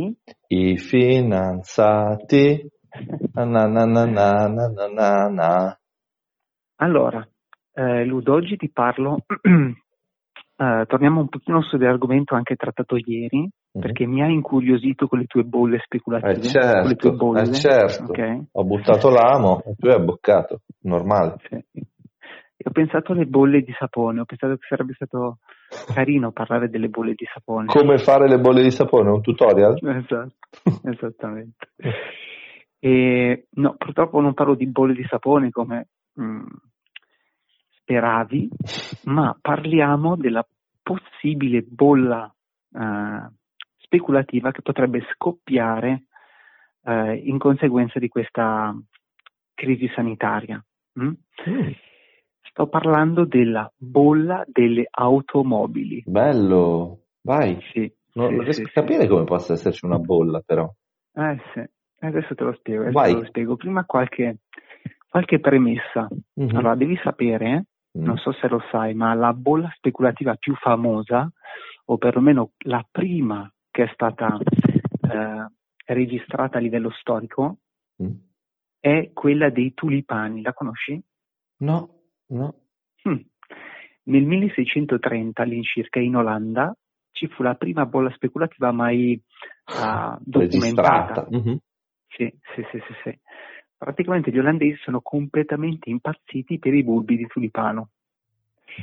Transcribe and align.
Sì. 0.00 0.16
I 0.48 0.78
finanziati. 0.78 2.68
Na 3.34 3.44
na 3.44 3.66
na 3.66 3.84
na 3.86 4.04
na 4.06 4.48
na 4.48 4.86
na 4.88 5.28
na. 5.28 5.78
Allora, 6.76 7.26
eh, 7.74 8.04
Ludo, 8.04 8.32
oggi 8.34 8.56
ti 8.56 8.70
parlo, 8.70 9.18
eh, 10.56 10.84
torniamo 10.86 11.20
un 11.20 11.28
pochino 11.28 11.62
sull'argomento 11.62 12.34
anche 12.34 12.56
trattato 12.56 12.96
ieri, 12.96 13.48
Mhm. 13.72 13.80
perché 13.82 14.04
mi 14.06 14.20
ha 14.22 14.26
incuriosito 14.26 15.06
con 15.06 15.20
le 15.20 15.26
tue 15.26 15.44
bolle 15.44 15.78
speculative. 15.84 16.32
Eh 16.32 16.34
con 16.80 16.88
le 16.88 16.94
tue 16.96 17.10
certo, 17.10 17.12
bolle. 17.16 17.40
eh 17.42 17.52
certo. 17.52 18.02
ok? 18.04 18.42
Ho 18.52 18.64
buttato 18.64 19.10
l'amo 19.10 19.62
e 19.64 19.74
tu 19.76 19.86
hai 19.86 19.94
abboccato. 19.94 20.62
Normale. 20.80 21.36
Sì. 21.48 21.64
Ho 22.64 22.70
pensato 22.72 23.12
alle 23.12 23.26
bolle 23.26 23.60
di 23.62 23.72
sapone, 23.78 24.20
ho 24.20 24.24
pensato 24.24 24.54
che 24.56 24.66
sarebbe 24.68 24.92
stato 24.94 25.38
carino 25.92 26.32
parlare 26.32 26.68
delle 26.68 26.88
bolle 26.88 27.14
di 27.14 27.26
sapone. 27.32 27.66
Come 27.66 27.98
fare 27.98 28.28
le 28.28 28.38
bolle 28.38 28.62
di 28.62 28.70
sapone? 28.70 29.10
Un 29.10 29.20
tutorial? 29.20 29.78
Esatto, 29.82 30.34
esattamente. 30.88 31.72
E, 32.78 33.46
no, 33.50 33.74
purtroppo 33.76 34.20
non 34.20 34.34
parlo 34.34 34.54
di 34.54 34.66
bolle 34.66 34.94
di 34.94 35.04
sapone 35.08 35.50
come 35.50 35.88
mm, 36.20 36.46
speravi, 37.80 38.48
ma 39.04 39.36
parliamo 39.40 40.16
della 40.16 40.46
possibile 40.82 41.62
bolla 41.62 42.32
eh, 42.72 43.30
speculativa 43.76 44.50
che 44.50 44.62
potrebbe 44.62 45.04
scoppiare 45.12 46.04
eh, 46.84 47.14
in 47.24 47.38
conseguenza 47.38 47.98
di 47.98 48.08
questa 48.08 48.74
crisi 49.54 49.90
sanitaria. 49.94 50.64
mm? 51.00 51.12
Mm, 51.48 51.70
Sto 52.50 52.66
parlando 52.68 53.24
della 53.24 53.70
bolla 53.76 54.44
delle 54.46 54.86
automobili. 54.90 56.02
bello. 56.06 57.04
Vai. 57.22 57.60
Sì, 57.72 57.92
Non 58.14 58.28
sì, 58.28 58.34
riesco 58.40 58.52
sì, 58.52 58.62
a 58.62 58.70
capire 58.70 59.06
come 59.06 59.24
possa 59.24 59.52
esserci 59.52 59.84
una 59.84 59.98
bolla, 59.98 60.40
però. 60.44 60.68
Eh 61.14 61.38
sì, 61.52 61.62
adesso 62.00 62.34
te 62.34 62.44
lo 62.44 62.52
spiego, 62.54 62.84
te 62.90 63.12
lo 63.12 63.24
spiego. 63.26 63.56
Prima 63.56 63.84
qualche, 63.84 64.38
qualche 65.08 65.38
premessa. 65.38 66.08
Mhm. 66.34 66.56
Allora, 66.56 66.74
devi 66.74 66.98
sapere, 67.02 67.66
Mm. 67.98 68.04
non 68.04 68.16
so 68.18 68.30
se 68.32 68.46
lo 68.48 68.62
sai, 68.70 68.94
ma 68.94 69.12
la 69.14 69.32
bolla 69.32 69.68
speculativa 69.74 70.34
più 70.36 70.54
famosa, 70.54 71.28
o 71.86 71.98
perlomeno 71.98 72.52
la 72.66 72.86
prima 72.88 73.52
che 73.70 73.82
è 73.84 73.90
stata 73.92 74.38
eh, 74.38 75.46
registrata 75.86 76.58
a 76.58 76.60
livello 76.60 76.90
storico, 76.90 77.58
Mm. 78.02 78.12
è 78.78 79.10
quella 79.12 79.50
dei 79.50 79.74
tulipani. 79.74 80.40
La 80.42 80.52
conosci? 80.54 81.00
No, 81.58 81.99
no. 82.30 82.54
Mm. 83.08 83.20
Nel 84.04 84.24
1630 84.24 85.42
all'incirca 85.42 86.00
in 86.00 86.16
Olanda 86.16 86.74
ci 87.12 87.28
fu 87.28 87.42
la 87.42 87.54
prima 87.54 87.86
bolla 87.86 88.10
speculativa 88.12 88.72
mai 88.72 89.20
ah, 89.64 90.18
documentata. 90.20 91.26
Mhm. 91.28 91.58
Sì, 92.08 92.32
sì, 92.54 92.62
sì, 92.70 92.78
sì, 92.86 92.94
sì. 93.04 93.18
Praticamente 93.76 94.30
gli 94.30 94.38
olandesi 94.38 94.78
sono 94.82 95.00
completamente 95.00 95.88
impazziti 95.88 96.58
per 96.58 96.74
i 96.74 96.82
bulbi 96.82 97.16
di 97.16 97.26
tulipano 97.26 97.90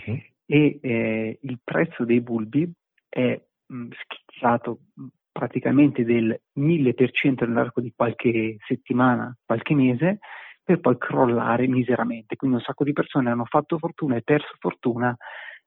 Mhm. 0.05 0.21
e 0.45 0.79
eh, 0.81 1.39
il 1.41 1.59
prezzo 1.63 2.03
dei 2.03 2.21
bulbi 2.21 2.69
è 3.07 3.39
mh, 3.67 3.87
schizzato 3.91 4.79
mh, 4.93 5.05
praticamente 5.31 6.03
del 6.03 6.39
1000% 6.53 7.45
nell'arco 7.45 7.81
di 7.81 7.93
qualche 7.95 8.57
settimana, 8.67 9.35
qualche 9.45 9.75
mese, 9.75 10.19
per 10.67 10.81
poi 10.81 10.97
crollare 10.97 11.65
miseramente. 11.65 12.35
Quindi 12.35 12.57
un 12.57 12.61
sacco 12.61 12.83
di 12.83 12.91
persone 12.91 13.29
hanno 13.29 13.45
fatto 13.45 13.77
fortuna 13.77 14.17
e 14.17 14.21
perso 14.21 14.53
fortuna 14.59 15.15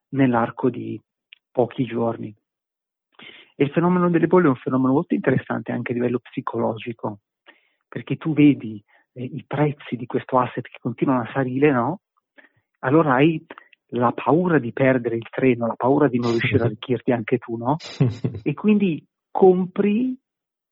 nell'arco 0.09 0.69
di 0.69 1.01
pochi 1.51 1.85
giorni. 1.85 2.31
E 3.55 3.63
il 3.63 3.71
fenomeno 3.71 4.11
delle 4.11 4.27
bolle 4.27 4.45
è 4.45 4.49
un 4.49 4.57
fenomeno 4.57 4.93
molto 4.93 5.15
interessante 5.15 5.71
anche 5.71 5.91
a 5.91 5.95
livello 5.95 6.19
psicologico, 6.19 7.21
perché 7.87 8.17
tu 8.17 8.33
vedi 8.33 8.79
eh, 9.13 9.23
i 9.23 9.43
prezzi 9.47 9.95
di 9.95 10.05
questo 10.05 10.37
asset 10.37 10.67
che 10.67 10.77
continuano 10.79 11.21
a 11.21 11.31
salire, 11.33 11.71
no? 11.71 12.01
Allora 12.81 13.15
hai 13.15 13.43
la 13.93 14.11
paura 14.11 14.59
di 14.59 14.71
perdere 14.71 15.15
il 15.15 15.27
treno, 15.31 15.65
la 15.65 15.75
paura 15.75 16.07
di 16.09 16.19
non 16.19 16.29
riuscire 16.29 16.61
a 16.61 16.65
arricchirti 16.69 17.11
anche 17.11 17.39
tu, 17.39 17.57
no? 17.57 17.77
E 18.43 18.53
quindi 18.53 19.03
compri 19.31 20.15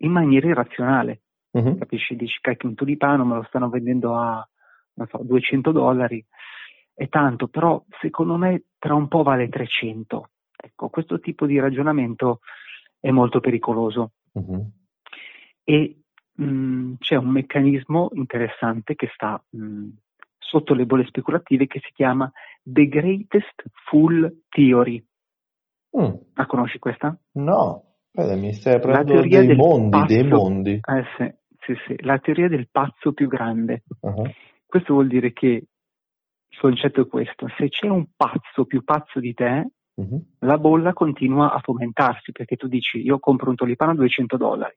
in 0.02 0.12
maniera 0.12 0.50
irrazionale, 0.50 1.22
Mhm. 1.52 1.78
capisci? 1.78 2.16
Dici, 2.16 2.38
cacchio, 2.42 2.70
un 2.70 2.76
tulipano 2.76 3.26
me 3.26 3.36
lo 3.36 3.44
stanno 3.44 3.70
vendendo 3.70 4.16
a, 4.16 4.48
non 4.94 5.08
so, 5.08 5.20
200 5.24 5.72
dollari, 5.72 6.24
è 6.94 7.08
tanto, 7.08 7.48
però 7.48 7.84
secondo 8.02 8.36
me 8.38 8.64
tra 8.78 8.94
un 8.94 9.08
po' 9.08 9.24
vale 9.24 9.50
300. 9.50 10.30
Ecco, 10.62 10.90
questo 10.90 11.20
tipo 11.20 11.46
di 11.46 11.58
ragionamento 11.60 12.42
è 13.00 13.12
molto 13.12 13.40
pericoloso 13.40 14.12
Mhm. 14.34 14.72
e 15.64 16.02
mh, 16.34 16.94
c'è 17.00 17.16
un 17.16 17.30
meccanismo 17.30 18.10
interessante 18.14 18.96
che 18.96 19.10
sta 19.14 19.42
mh, 19.50 19.88
sotto 20.38 20.74
le 20.74 20.86
bolle 20.86 21.06
speculative 21.06 21.68
che 21.68 21.80
si 21.80 21.92
chiama 21.94 22.30
The 22.62 22.88
Greatest 22.88 23.64
Fool 23.86 24.44
Theory. 24.50 25.04
Mm. 25.98 26.14
La 26.34 26.46
conosci 26.46 26.78
questa? 26.80 27.18
No, 27.34 27.89
Fede, 28.12 28.36
mi 28.36 28.53
stai 28.53 28.74
La 28.74 28.80
aprendo 28.80 29.12
teoria 29.14 29.40
dei 29.40 29.47
del 29.47 29.58
mondi, 29.58 30.03
dei 30.06 30.24
pazzo- 30.24 30.36
mondi. 30.36 30.72
Eh 30.74 31.03
sì, 31.18 31.34
sì, 31.59 31.74
sì, 31.88 31.96
la 32.03 32.18
teoria 32.20 32.47
del 32.47 32.68
pazzo 32.72 33.14
più 33.14 33.28
grande. 33.28 33.84
Ah. 34.02 34.14
Questo 34.66 34.94
vuol 34.94 35.08
dire 35.08 35.31
che 35.34 35.47
il 35.47 36.58
concetto 36.59 37.02
è 37.02 37.08
questo, 37.08 37.48
se 37.58 37.69
c'è 37.69 37.88
un 37.88 38.08
pazzo 38.16 38.66
più 38.66 38.84
pazzo 38.84 39.19
di 39.19 39.34
te, 39.34 39.72
Mhm. 40.00 40.22
la 40.40 40.58
bolla 40.58 40.94
continua 40.94 41.52
a 41.53 41.59
fomentarsi 41.59 42.31
perché 42.31 42.56
tu 42.56 42.68
dici 42.68 43.00
io 43.02 43.19
compro 43.19 43.50
un 43.50 43.56
tulipano 43.58 43.92
a 43.92 43.96
200 43.96 44.38
dollari 44.38 44.75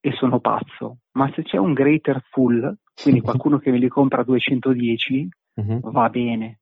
e 0.00 0.12
sono 0.12 0.40
pazzo, 0.40 1.00
ma 1.12 1.30
se 1.34 1.42
c'è 1.42 1.58
un 1.58 1.74
greater 1.74 2.22
full, 2.30 2.74
quindi 2.94 3.20
qualcuno 3.44 3.58
che 3.58 3.70
me 3.70 3.78
li 3.78 3.88
compra 3.88 4.22
a 4.22 4.24
210, 4.24 5.28
Mhm. 5.56 5.80
va 5.92 6.08
bene. 6.08 6.60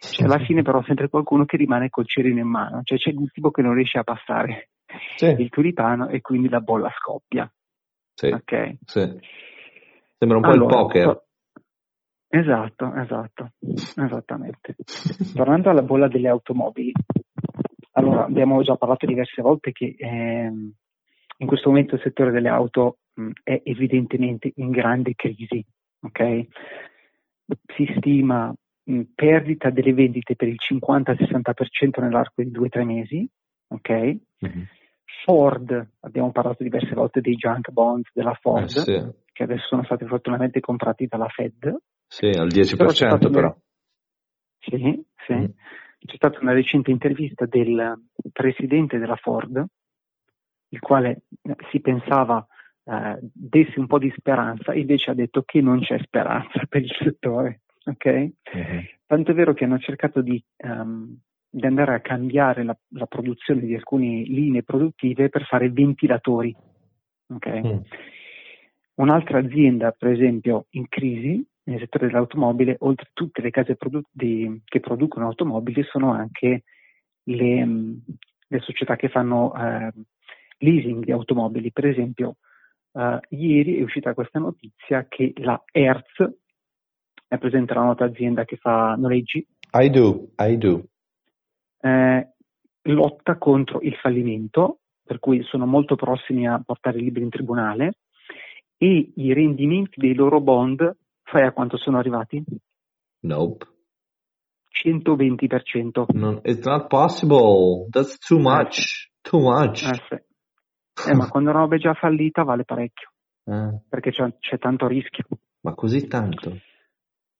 Cioè, 0.00 0.24
alla 0.26 0.38
fine 0.44 0.62
però 0.62 0.82
sempre 0.82 1.08
qualcuno 1.08 1.44
che 1.44 1.56
rimane 1.56 1.88
col 1.90 2.06
cerino 2.06 2.40
in 2.40 2.48
mano, 2.48 2.80
cioè 2.82 2.98
c'è 2.98 3.10
il 3.10 3.30
tipo 3.30 3.50
che 3.50 3.62
non 3.62 3.74
riesce 3.74 3.98
a 3.98 4.02
passare 4.02 4.70
Sì, 5.16 5.26
il 5.26 5.48
tulipano 5.48 6.08
e 6.08 6.20
quindi 6.20 6.48
la 6.48 6.60
bolla 6.60 6.90
scoppia. 6.96 7.50
sì, 8.14 8.28
Ok? 8.28 8.76
sì. 8.84 9.18
Sembra 10.18 10.36
un 10.38 10.42
po' 10.42 10.50
Allora, 10.50 10.76
il 10.76 10.82
poker. 10.86 11.04
to- 11.04 11.24
Esatto, 12.32 12.94
esatto, 12.94 13.52
esattamente. 13.96 14.76
Tornando 15.34 15.70
alla 15.70 15.82
bolla 15.82 16.06
delle 16.06 16.28
automobili, 16.28 16.92
allora 17.92 18.24
abbiamo 18.24 18.62
già 18.62 18.76
parlato 18.76 19.04
diverse 19.06 19.42
volte 19.42 19.72
che 19.72 19.96
ehm, 19.98 20.72
in 21.38 21.46
questo 21.46 21.70
momento 21.70 21.96
il 21.96 22.00
settore 22.02 22.30
delle 22.30 22.48
auto 22.48 22.98
mh, 23.14 23.30
è 23.42 23.60
evidentemente 23.64 24.52
in 24.56 24.70
grande 24.70 25.14
crisi, 25.14 25.64
ok? 26.02 26.46
Si 27.74 27.92
stima 27.96 28.54
mh, 28.84 29.00
perdita 29.14 29.70
delle 29.70 29.92
vendite 29.92 30.36
per 30.36 30.46
il 30.48 30.56
50-60% 30.58 32.00
nell'arco 32.00 32.42
di 32.42 32.50
2-3 32.50 32.84
mesi, 32.84 33.28
ok? 33.68 34.16
Mhm. 34.40 34.66
Ford, 35.24 35.88
abbiamo 36.00 36.30
parlato 36.32 36.62
diverse 36.62 36.94
volte 36.94 37.20
dei 37.20 37.34
junk 37.34 37.70
bonds 37.70 38.10
della 38.12 38.34
Ford, 38.40 38.64
Eh, 38.64 38.68
sì, 38.68 39.06
che 39.32 39.42
adesso 39.42 39.66
sono 39.68 39.84
stati 39.84 40.06
fortunatamente 40.06 40.60
comprati 40.60 41.06
dalla 41.06 41.28
Fed. 41.28 41.76
sì, 42.06 42.26
al 42.26 42.48
Però 42.48 42.90
c'è 42.90 43.06
10% 43.06 43.16
stato 43.16 43.30
però. 43.30 43.54
Sì, 44.58 45.04
sì. 45.26 45.32
Mm. 45.34 45.44
C'è 46.02 46.16
stata 46.16 46.38
una 46.40 46.52
recente 46.52 46.90
intervista 46.90 47.44
del 47.46 47.94
presidente 48.32 48.98
della 48.98 49.16
Ford, 49.16 49.62
il 50.68 50.80
quale 50.80 51.22
si 51.70 51.80
pensava 51.80 52.46
eh, 52.84 53.18
desse 53.20 53.78
un 53.78 53.86
po' 53.86 53.98
di 53.98 54.12
speranza, 54.16 54.74
invece 54.74 55.10
ha 55.10 55.14
detto 55.14 55.42
che 55.42 55.60
non 55.60 55.80
c'è 55.80 55.98
speranza 56.02 56.62
per 56.68 56.82
il 56.82 56.96
settore. 56.98 57.62
ok? 57.84 58.06
Mhm. 58.06 58.84
Tanto 59.06 59.30
è 59.30 59.34
vero 59.34 59.52
che 59.54 59.64
hanno 59.64 59.78
cercato 59.78 60.22
di, 60.22 60.42
ehm, 60.56 61.18
di 61.50 61.66
andare 61.66 61.94
a 61.94 62.00
cambiare 62.00 62.62
la, 62.62 62.76
la 62.90 63.06
produzione 63.06 63.62
di 63.62 63.74
alcune 63.74 64.22
linee 64.22 64.62
produttive 64.62 65.28
per 65.28 65.44
fare 65.44 65.68
ventilatori. 65.70 66.54
ok? 67.28 67.48
Mm. 67.48 67.78
Un'altra 68.94 69.38
azienda, 69.38 69.90
per 69.92 70.10
esempio, 70.12 70.66
in 70.70 70.86
crisi 70.88 71.44
nel 71.64 71.78
settore 71.78 72.06
dell'automobile, 72.06 72.76
oltre 72.80 73.06
a 73.06 73.10
tutte 73.12 73.42
le 73.42 73.50
case 73.50 73.76
produ- 73.76 74.06
di- 74.10 74.60
che 74.64 74.80
producono 74.80 75.26
automobili, 75.26 75.82
sono 75.84 76.12
anche 76.12 76.64
le, 77.24 77.64
mh, 77.64 78.04
le 78.48 78.60
società 78.60 78.96
che 78.96 79.08
fanno 79.08 79.54
eh, 79.54 79.92
leasing 80.58 81.04
di 81.04 81.12
automobili. 81.12 81.72
Per 81.72 81.86
esempio, 81.86 82.36
eh, 82.92 83.20
ieri 83.30 83.78
è 83.78 83.82
uscita 83.82 84.14
questa 84.14 84.38
notizia 84.38 85.06
che 85.08 85.32
la 85.36 85.62
Hertz, 85.70 86.38
è 87.26 87.38
presente 87.38 87.74
la 87.74 87.84
nota 87.84 88.04
azienda 88.04 88.44
che 88.44 88.56
fa 88.56 88.94
noleggi, 88.96 89.46
I 89.72 89.88
do, 89.88 90.30
I 90.38 90.58
do. 90.58 90.89
Eh, 91.80 92.28
lotta 92.82 93.36
contro 93.38 93.80
il 93.80 93.94
fallimento, 93.96 94.80
per 95.04 95.18
cui 95.18 95.42
sono 95.44 95.66
molto 95.66 95.96
prossimi 95.96 96.46
a 96.46 96.60
portare 96.64 96.98
i 96.98 97.02
libri 97.02 97.22
in 97.22 97.30
tribunale 97.30 97.94
e 98.76 99.12
i 99.16 99.32
rendimenti 99.32 100.00
dei 100.00 100.14
loro 100.14 100.40
bond, 100.40 100.96
sai 101.24 101.46
a 101.46 101.52
quanto 101.52 101.76
sono 101.76 101.98
arrivati? 101.98 102.42
Nope. 103.20 103.66
120%. 104.82 106.06
Non- 106.14 106.40
it's 106.44 106.64
not 106.64 106.86
possible. 106.88 107.86
That's 107.90 108.16
too 108.18 108.38
much. 108.38 109.10
Too 109.22 109.40
much. 109.40 109.82
Eh, 109.82 110.00
sì. 110.08 111.08
Eh, 111.10 111.14
ma 111.14 111.28
quando 111.28 111.50
una 111.50 111.60
roba 111.60 111.76
è 111.76 111.78
già 111.78 111.94
fallita 111.94 112.42
vale 112.42 112.64
parecchio, 112.64 113.10
Ah, 113.44 113.70
perché 113.88 114.10
c'è, 114.10 114.36
c'è 114.38 114.58
tanto 114.58 114.86
rischio. 114.86 115.24
ma 115.62 115.74
così 115.74 116.06
tanto? 116.06 116.50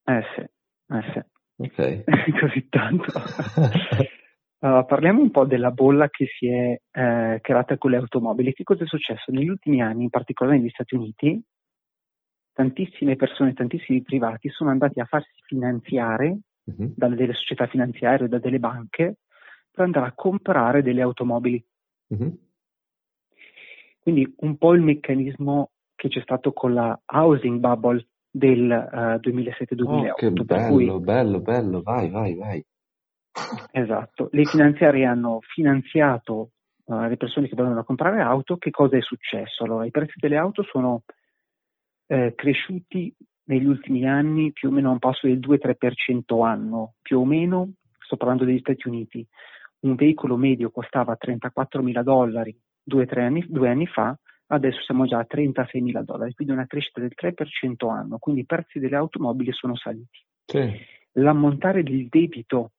Eh 0.04 0.22
sì, 0.34 0.40
eh 0.40 1.12
sì. 1.12 1.22
Ok. 1.62 2.04
così 2.40 2.69
tanto. 2.69 3.12
Uh, 4.60 4.84
parliamo 4.84 5.22
un 5.22 5.30
po' 5.30 5.46
della 5.46 5.70
bolla 5.70 6.08
che 6.10 6.26
si 6.26 6.46
è 6.46 6.78
eh, 6.90 7.38
creata 7.40 7.78
con 7.78 7.92
le 7.92 7.96
automobili. 7.96 8.52
Che 8.52 8.62
cosa 8.62 8.84
è 8.84 8.86
successo? 8.86 9.32
Negli 9.32 9.48
ultimi 9.48 9.80
anni, 9.80 10.02
in 10.04 10.10
particolare 10.10 10.58
negli 10.58 10.68
Stati 10.68 10.94
Uniti, 10.94 11.42
tantissime 12.52 13.16
persone, 13.16 13.54
tantissimi 13.54 14.02
privati 14.02 14.50
sono 14.50 14.68
andati 14.70 15.00
a 15.00 15.06
farsi 15.06 15.30
finanziare 15.46 16.40
Mhm. 16.70 16.92
da 16.96 17.08
delle 17.08 17.32
società 17.32 17.66
finanziarie 17.66 18.26
o 18.26 18.28
da 18.28 18.38
delle 18.38 18.58
banche 18.58 19.18
per 19.70 19.84
andare 19.84 20.06
a 20.06 20.12
comprare 20.14 20.82
delle 20.82 21.02
automobili. 21.02 21.64
Mhm. 22.08 22.38
Quindi 24.00 24.34
un 24.38 24.56
po' 24.56 24.74
il 24.74 24.82
meccanismo 24.82 25.70
che 25.94 26.08
c'è 26.08 26.20
stato 26.20 26.52
con 26.52 26.74
la 26.74 26.98
housing 27.06 27.58
bubble 27.60 28.06
del 28.30 28.70
eh, 28.70 29.18
2007-2008. 29.20 30.10
Oh, 30.10 30.14
che 30.14 30.30
bello, 30.30 30.72
cui 30.72 31.00
bello, 31.00 31.40
bello, 31.40 31.82
vai, 31.82 32.08
vai, 32.08 32.34
vai. 32.34 32.64
Esatto, 33.72 34.28
le 34.32 34.44
finanziarie 34.44 35.04
hanno 35.04 35.38
finanziato 35.40 36.50
uh, 36.84 37.06
le 37.06 37.16
persone 37.16 37.48
che 37.48 37.54
volevano 37.54 37.84
comprare 37.84 38.20
auto, 38.20 38.56
che 38.56 38.70
cosa 38.70 38.96
è 38.96 39.00
successo? 39.00 39.64
Allora, 39.64 39.86
i 39.86 39.90
prezzi 39.90 40.14
delle 40.16 40.36
auto 40.36 40.62
sono 40.62 41.02
eh, 42.06 42.34
cresciuti 42.34 43.14
negli 43.44 43.66
ultimi 43.66 44.06
anni 44.08 44.52
più 44.52 44.68
o 44.68 44.72
meno 44.72 44.88
a 44.88 44.92
un 44.92 44.98
passo 44.98 45.26
del 45.26 45.38
2-3% 45.38 46.44
anno, 46.44 46.94
più 47.02 47.20
o 47.20 47.24
meno, 47.24 47.72
sto 47.98 48.16
parlando 48.16 48.44
degli 48.44 48.58
Stati 48.58 48.88
Uniti, 48.88 49.26
un 49.80 49.94
veicolo 49.94 50.36
medio 50.36 50.70
costava 50.70 51.16
34 51.16 51.82
mila 51.82 52.02
dollari 52.02 52.56
due, 52.82 53.06
tre 53.06 53.24
anni, 53.24 53.44
due 53.48 53.68
anni 53.68 53.86
fa, 53.86 54.16
adesso 54.48 54.80
siamo 54.82 55.06
già 55.06 55.18
a 55.18 55.24
36 55.24 55.80
mila 55.80 56.02
dollari, 56.02 56.34
quindi 56.34 56.52
una 56.52 56.66
crescita 56.66 57.00
del 57.00 57.12
3% 57.14 57.88
anno, 57.88 58.18
quindi 58.18 58.42
i 58.42 58.46
prezzi 58.46 58.78
delle 58.78 58.96
automobili 58.96 59.52
sono 59.52 59.76
saliti. 59.76 60.18
Sì. 60.44 60.68
l'ammontare 61.12 61.84
del 61.84 62.08
debito 62.08 62.72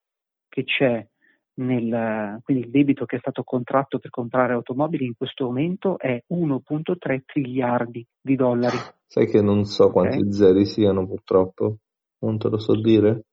che 0.51 0.65
c'è 0.65 1.07
nel, 1.53 2.39
quindi 2.43 2.65
il 2.65 2.69
debito 2.71 3.05
che 3.05 3.15
è 3.15 3.19
stato 3.19 3.43
contratto 3.43 3.99
per 3.99 4.09
comprare 4.09 4.53
automobili 4.53 5.05
in 5.05 5.15
questo 5.15 5.45
momento 5.45 5.97
è 5.97 6.21
1.3 6.33 7.21
triliardi 7.25 8.05
di 8.21 8.35
dollari. 8.35 8.77
Sai 9.07 9.27
che 9.27 9.41
non 9.41 9.63
so 9.63 9.89
quanti 9.91 10.19
Ok. 10.19 10.33
zeri 10.33 10.65
siano 10.65 11.07
purtroppo, 11.07 11.77
non 12.19 12.37
te 12.37 12.49
lo 12.49 12.57
so 12.57 12.73
dire. 12.75 13.23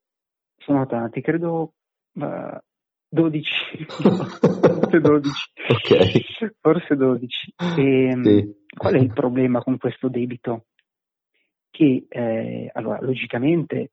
Sono 0.59 0.87
tanti, 0.87 1.21
credo 1.21 1.73
eh, 2.15 2.61
12, 3.09 3.51
forse 3.89 5.01
12. 5.01 5.31
Ok. 5.69 6.55
Forse 6.61 6.97
12. 6.97 7.55
E, 7.79 8.19
Sì. 8.23 8.57
Qual 8.77 8.95
è 8.95 8.99
il 8.99 9.13
problema 9.13 9.61
con 9.61 9.77
questo 9.79 10.09
debito? 10.09 10.67
Che 11.71 12.07
eh, 12.09 12.71
allora, 12.75 13.01
logicamente, 13.01 13.93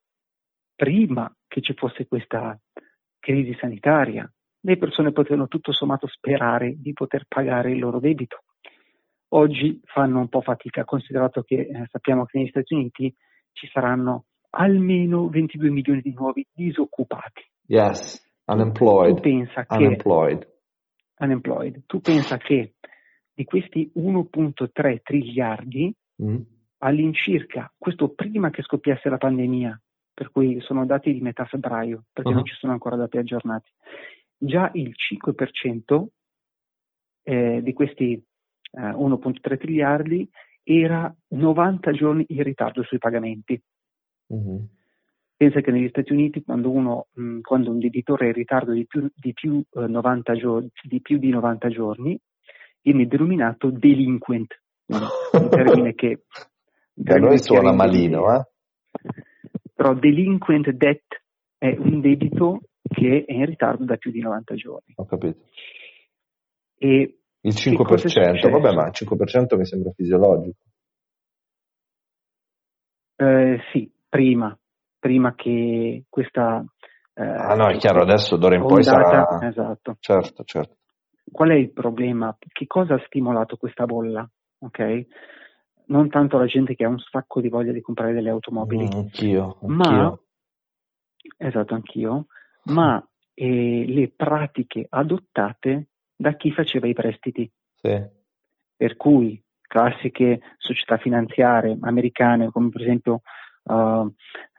prima 0.75 1.33
che 1.48 1.62
ci 1.62 1.74
fosse 1.74 2.07
questa 2.07 2.60
crisi 3.25 3.56
sanitaria, 3.60 4.31
le 4.62 4.77
persone 4.77 5.12
potevano 5.12 5.48
tutto 5.48 5.72
sommato 5.72 6.06
sperare 6.07 6.75
di 6.77 6.94
poter 6.94 7.25
pagare 7.27 7.72
il 7.72 7.80
loro 7.80 8.00
debito. 8.00 8.44
Oggi 9.30 9.81
fanno 9.83 10.19
un 10.19 10.30
po' 10.30 10.42
fatica, 10.42 10.83
considerato 10.86 11.42
che 11.42 11.56
eh, 11.62 11.88
sappiamo 11.89 12.25
che 12.25 12.38
negli 12.38 12.50
Stati 12.50 12.75
Uniti 12.75 13.12
ci 13.51 13.68
saranno 13.72 14.25
almeno 14.51 15.27
22 15.27 15.69
milioni 15.72 16.01
di 16.01 16.13
nuovi 16.13 16.45
disoccupati. 16.54 17.42
Yes, 17.66 18.22
Tu 18.45 18.54
unemployed, 18.54 19.19
pensa 19.22 19.66
che 19.66 19.75
unemployed. 19.75 20.48
unemployed. 21.19 21.83
Tu 21.88 22.00
pensa 22.00 22.38
che 22.38 22.75
di 23.33 23.44
questi 23.44 23.92
1.3 23.95 25.00
triliardi, 25.01 25.94
Mm? 26.22 26.38
all'incirca, 26.77 27.74
questo 27.77 28.13
prima 28.13 28.50
che 28.51 28.62
scoppiasse 28.62 29.10
la 29.10 29.18
pandemia, 29.18 29.77
per 30.16 30.32
cui 30.32 30.60
sono 30.62 30.86
dati 30.86 31.14
di 31.14 31.20
metà 31.20 31.46
febbraio, 31.46 32.06
perché 32.12 32.30
Uh-huh. 32.30 32.38
non 32.38 32.46
ci 32.46 32.56
sono 32.56 32.72
ancora 32.72 32.96
dati 32.96 33.18
aggiornati, 33.18 33.70
già 34.38 34.72
il 34.74 34.94
5% 34.96 36.06
eh, 37.24 37.62
di 37.62 37.74
questi 37.74 38.14
eh, 38.14 38.80
1.3 38.80 39.58
triliardi 39.60 40.28
era 40.64 41.14
90 41.28 41.92
giorni 41.92 42.26
in 42.30 42.44
ritardo 42.44 42.82
sui 42.84 42.98
pagamenti. 42.98 43.62
Mhm. 44.28 44.68
Pensa 45.38 45.60
che 45.60 45.70
negli 45.72 45.90
Stati 45.90 46.14
Uniti 46.14 46.42
quando, 46.44 46.72
uno, 46.72 47.08
mh, 47.12 47.42
quando 47.42 47.70
un 47.70 47.80
debitore 47.80 48.26
è 48.26 48.28
in 48.30 48.36
ritardo 48.36 48.72
di 48.72 48.86
più 48.86 49.12
di, 49.14 49.34
più, 49.34 49.62
eh, 49.74 49.86
90 49.86 50.34
giorni, 50.36 50.72
di 50.84 51.02
più 51.02 51.18
di 51.18 51.30
90 51.30 51.70
giorni 51.70 52.18
viene 52.82 53.06
denominato 53.06 53.70
delinquent, 53.70 54.62
un 54.86 55.50
termine 55.50 55.94
che... 55.94 56.24
Da 56.94 57.18
noi 57.18 57.38
suona 57.40 57.74
malino, 57.74 58.34
eh? 58.34 58.46
Però 59.75 59.94
delinquent 59.94 60.69
debt 60.69 61.22
è 61.57 61.75
un 61.77 62.00
debito 62.00 62.62
che 62.81 63.25
è 63.27 63.33
in 63.33 63.45
ritardo 63.45 63.83
da 63.83 63.98
più 63.98 64.10
di 64.12 64.22
90 64.22 64.56
giorni. 64.56 64.94
Ho 64.95 65.06
capito. 65.06 65.39
E 66.77 67.19
Il 67.42 67.54
Che 67.54 67.75
cosa 67.75 68.07
è 68.07 68.33
5%, 68.38 68.50
vabbè, 68.50 68.74
ma 68.74 68.86
il 68.88 68.94
5% 68.94 69.57
mi 69.57 69.66
sembra 69.66 69.92
fisiologico. 69.92 70.57
eh, 73.18 73.60
sì, 73.72 73.89
prima, 74.10 74.57
prima 75.00 75.36
che 75.36 76.06
questa... 76.10 76.63
eh, 77.13 77.24
Ah 77.24 77.56
no, 77.56 77.69
è 77.69 77.77
chiaro, 77.77 78.01
adesso 78.01 78.38
d'ora 78.38 78.56
in 78.56 78.66
poi 78.66 78.83
sarà... 78.83 79.39
Esatto. 79.42 79.98
Certo, 80.00 80.44
certo. 80.44 80.77
Qual 81.31 81.50
è 81.50 81.56
il 81.56 81.72
problema? 81.72 82.36
Che 82.39 82.68
cosa 82.68 82.95
ha 82.95 83.04
stimolato 83.06 83.57
questa 83.57 83.86
bolla? 83.86 84.27
Ok? 84.60 85.06
Non 85.88 86.10
tanto 86.10 86.38
la 86.38 86.46
gente 86.46 86.76
che 86.76 86.84
ha 86.84 86.90
un 86.90 87.00
sacco 87.00 87.42
di 87.42 87.50
voglia 87.50 87.72
di 87.72 87.82
comprare 87.82 88.14
delle 88.14 88.30
automobili, 88.30 88.86
Mm, 88.86 88.92
anch'io, 88.98 89.58
ma 89.62 89.86
anch'io. 89.86 90.24
esatto 91.38 91.74
anch'io, 91.76 92.26
ma 92.66 93.06
eh, 93.34 93.86
le 93.88 94.12
pratiche 94.16 94.86
adottate 94.90 95.90
da 96.16 96.34
chi 96.36 96.52
faceva 96.52 96.88
i 96.88 96.94
prestiti. 96.94 97.50
Sì. 97.76 98.02
Per 98.78 98.96
cui 98.96 99.42
classiche 99.62 100.42
società 100.58 100.98
finanziarie 100.98 101.78
americane 101.82 102.50
come 102.50 102.70
per 102.70 102.82
esempio 102.82 103.22
uh, 103.64 104.12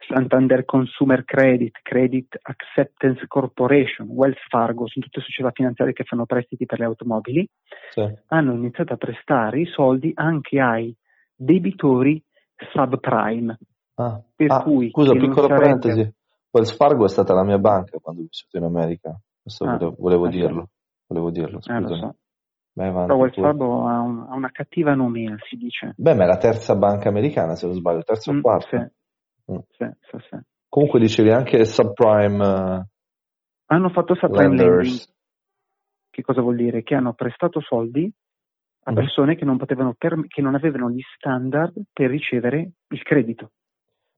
Santander 0.07 0.63
Consumer 0.65 1.23
Credit, 1.23 1.79
Credit 1.81 2.37
Acceptance 2.41 3.25
Corporation, 3.27 4.07
Wells 4.09 4.37
Fargo, 4.47 4.87
sono 4.87 5.05
tutte 5.05 5.21
società 5.21 5.51
finanziarie 5.51 5.93
che 5.93 6.03
fanno 6.03 6.25
prestiti 6.25 6.65
per 6.65 6.79
le 6.79 6.85
automobili, 6.85 7.47
Sì. 7.91 8.05
hanno 8.27 8.53
iniziato 8.53 8.93
a 8.93 8.97
prestare 8.97 9.59
i 9.61 9.65
soldi 9.65 10.11
anche 10.15 10.59
ai 10.59 10.95
debitori 11.37 12.21
subprime. 12.73 13.57
Ah, 13.95 14.21
Per 14.35 14.51
ah, 14.51 14.61
cui 14.63 14.89
scusa, 14.89 15.13
piccola 15.13 15.47
sarebbe- 15.47 15.55
parentesi. 15.61 16.13
Wells 16.51 16.75
Fargo 16.75 17.05
è 17.05 17.09
stata 17.09 17.33
la 17.33 17.43
mia 17.43 17.57
banca 17.59 17.97
quando 17.99 18.21
ho 18.21 18.25
vissuto 18.25 18.57
in 18.57 18.63
America. 18.63 19.19
Questo 19.41 19.65
Ah, 19.65 19.77
volevo, 19.77 19.95
volevo 19.99 20.27
eh 20.27 20.31
sì. 20.31 20.37
dirlo. 20.37 20.69
Volevo 21.07 21.29
dirlo, 21.31 21.59
Eh, 21.65 21.79
lo 21.79 21.87
scusami. 21.87 21.97
so. 21.99 22.15
Vai 22.73 22.87
avanti 22.89 23.07
Però 23.07 23.19
Wells. 23.19 23.35
Fargo 23.35 23.87
ha, 23.87 23.99
un- 24.01 24.25
ha 24.29 24.35
una 24.35 24.51
cattiva 24.51 24.93
nomea, 24.93 25.35
si 25.49 25.55
dice. 25.55 25.93
Beh, 25.97 26.13
ma 26.15 26.23
è 26.23 26.27
la 26.27 26.37
terza 26.37 26.75
banca 26.75 27.09
americana, 27.09 27.55
se 27.55 27.65
non 27.65 27.75
sbaglio, 27.75 28.03
terza 28.03 28.31
o 28.31 28.33
Mm, 28.35 28.41
quarta. 28.41 28.91
sì, 29.45 29.51
Mm. 29.53 29.57
sì, 29.77 29.85
sì. 30.29 30.37
Comunque 30.69 30.99
dicevi 30.99 31.31
anche 31.31 31.63
subprime 31.65 32.45
eh, 32.45 32.85
Hanno 33.67 33.89
fatto 33.89 34.15
subprime 34.15 34.47
lending. 34.55 34.67
lenders. 34.69 35.15
Che 36.09 36.21
cosa 36.21 36.41
vuol 36.41 36.55
dire? 36.55 36.83
Che 36.83 36.95
hanno 36.95 37.13
prestato 37.13 37.61
soldi 37.61 38.11
a 38.87 38.91
Mhm. 38.91 38.95
persone 38.95 39.35
che 39.35 39.43
non, 39.43 39.57
potevano 39.57 39.93
perm- 39.97 40.27
che 40.27 40.41
non 40.41 40.55
avevano 40.55 40.89
gli 40.89 41.01
standard 41.17 41.73
per 41.91 42.09
ricevere 42.09 42.71
il 42.87 43.03
credito. 43.03 43.51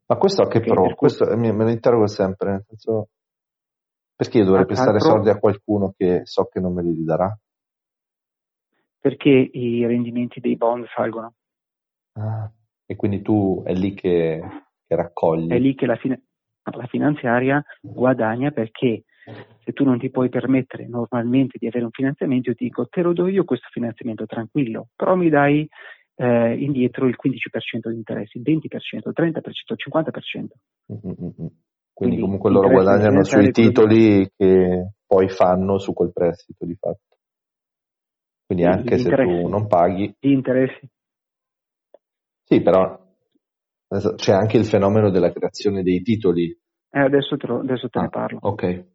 Ma 0.05 0.15
questo 0.17 0.43
a 0.43 0.47
che 0.47 0.59
Ok, 0.59 0.65
pro? 0.67 0.75
per 0.83 0.85
cui- 0.95 0.95
Questo 0.95 1.27
eh, 1.27 1.35
me 1.35 1.51
lo 1.51 1.69
interrogo 1.69 2.05
sempre, 2.07 2.63
senso, 2.67 3.09
perché 4.15 4.37
io 4.37 4.45
dovrei 4.45 4.65
prestare 4.65 4.99
pro- 4.99 5.07
soldi 5.07 5.29
a 5.29 5.39
qualcuno 5.39 5.93
che 5.97 6.21
so 6.25 6.45
che 6.45 6.59
non 6.59 6.73
me 6.73 6.83
li 6.83 7.03
darà? 7.03 7.35
Perché 8.99 9.29
i 9.29 9.85
rendimenti 9.85 10.39
dei 10.39 10.55
bond 10.55 10.85
salgono. 10.93 11.33
Ah, 12.13 12.51
e 12.85 12.95
quindi 12.95 13.21
tu 13.21 13.63
è 13.65 13.73
lì 13.73 13.93
che, 13.95 14.41
che 14.85 14.95
raccogli. 14.95 15.49
È 15.49 15.57
lì 15.57 15.73
che 15.73 15.85
la, 15.87 15.95
fin- 15.95 16.21
la 16.63 16.85
finanziaria 16.87 17.63
guadagna 17.81 18.51
perché 18.51 19.03
se 19.63 19.71
tu 19.73 19.83
non 19.83 19.99
ti 19.99 20.09
puoi 20.09 20.29
permettere 20.29 20.87
normalmente 20.87 21.57
di 21.57 21.67
avere 21.67 21.85
un 21.85 21.91
finanziamento, 21.91 22.49
io 22.49 22.55
ti 22.55 22.65
dico 22.65 22.87
te 22.87 23.01
lo 23.01 23.13
do 23.13 23.27
io 23.27 23.43
questo 23.43 23.67
finanziamento 23.71 24.25
tranquillo, 24.25 24.89
però 24.95 25.15
mi 25.15 25.29
dai 25.29 25.67
eh, 26.15 26.53
indietro 26.57 27.07
il 27.07 27.15
15% 27.15 27.89
di 27.89 27.95
interessi, 27.95 28.37
il 28.37 28.43
20%, 28.43 29.07
il 29.07 29.13
30%, 29.15 29.73
il 29.73 29.77
50%. 29.77 30.59
Mm, 30.91 30.95
mm, 30.95 31.25
mm. 31.25 31.47
Quindi, 31.93 32.15
Quindi 32.15 32.21
comunque 32.21 32.51
loro 32.51 32.69
guadagnano 32.69 33.23
sui 33.23 33.51
titoli 33.51 34.29
che 34.35 34.91
poi 35.05 35.29
fanno 35.29 35.77
su 35.79 35.93
quel 35.93 36.11
prestito 36.13 36.65
di 36.65 36.75
fatto. 36.75 37.17
Quindi 38.45 38.65
anche 38.65 38.95
gli 38.95 38.99
se 38.99 39.09
tu 39.11 39.47
non 39.47 39.67
paghi, 39.67 40.15
Gli 40.19 40.31
interessi. 40.31 40.89
sì, 42.43 42.61
però 42.61 42.99
c'è 44.15 44.33
anche 44.33 44.57
il 44.57 44.65
fenomeno 44.65 45.09
della 45.09 45.31
creazione 45.31 45.83
dei 45.83 46.01
titoli. 46.01 46.49
Eh, 46.91 46.99
adesso 46.99 47.37
te, 47.37 47.47
lo- 47.47 47.59
adesso 47.59 47.89
te 47.89 47.99
Ah, 47.99 48.03
ne 48.03 48.09
parlo. 48.09 48.39
Ok. 48.41 48.85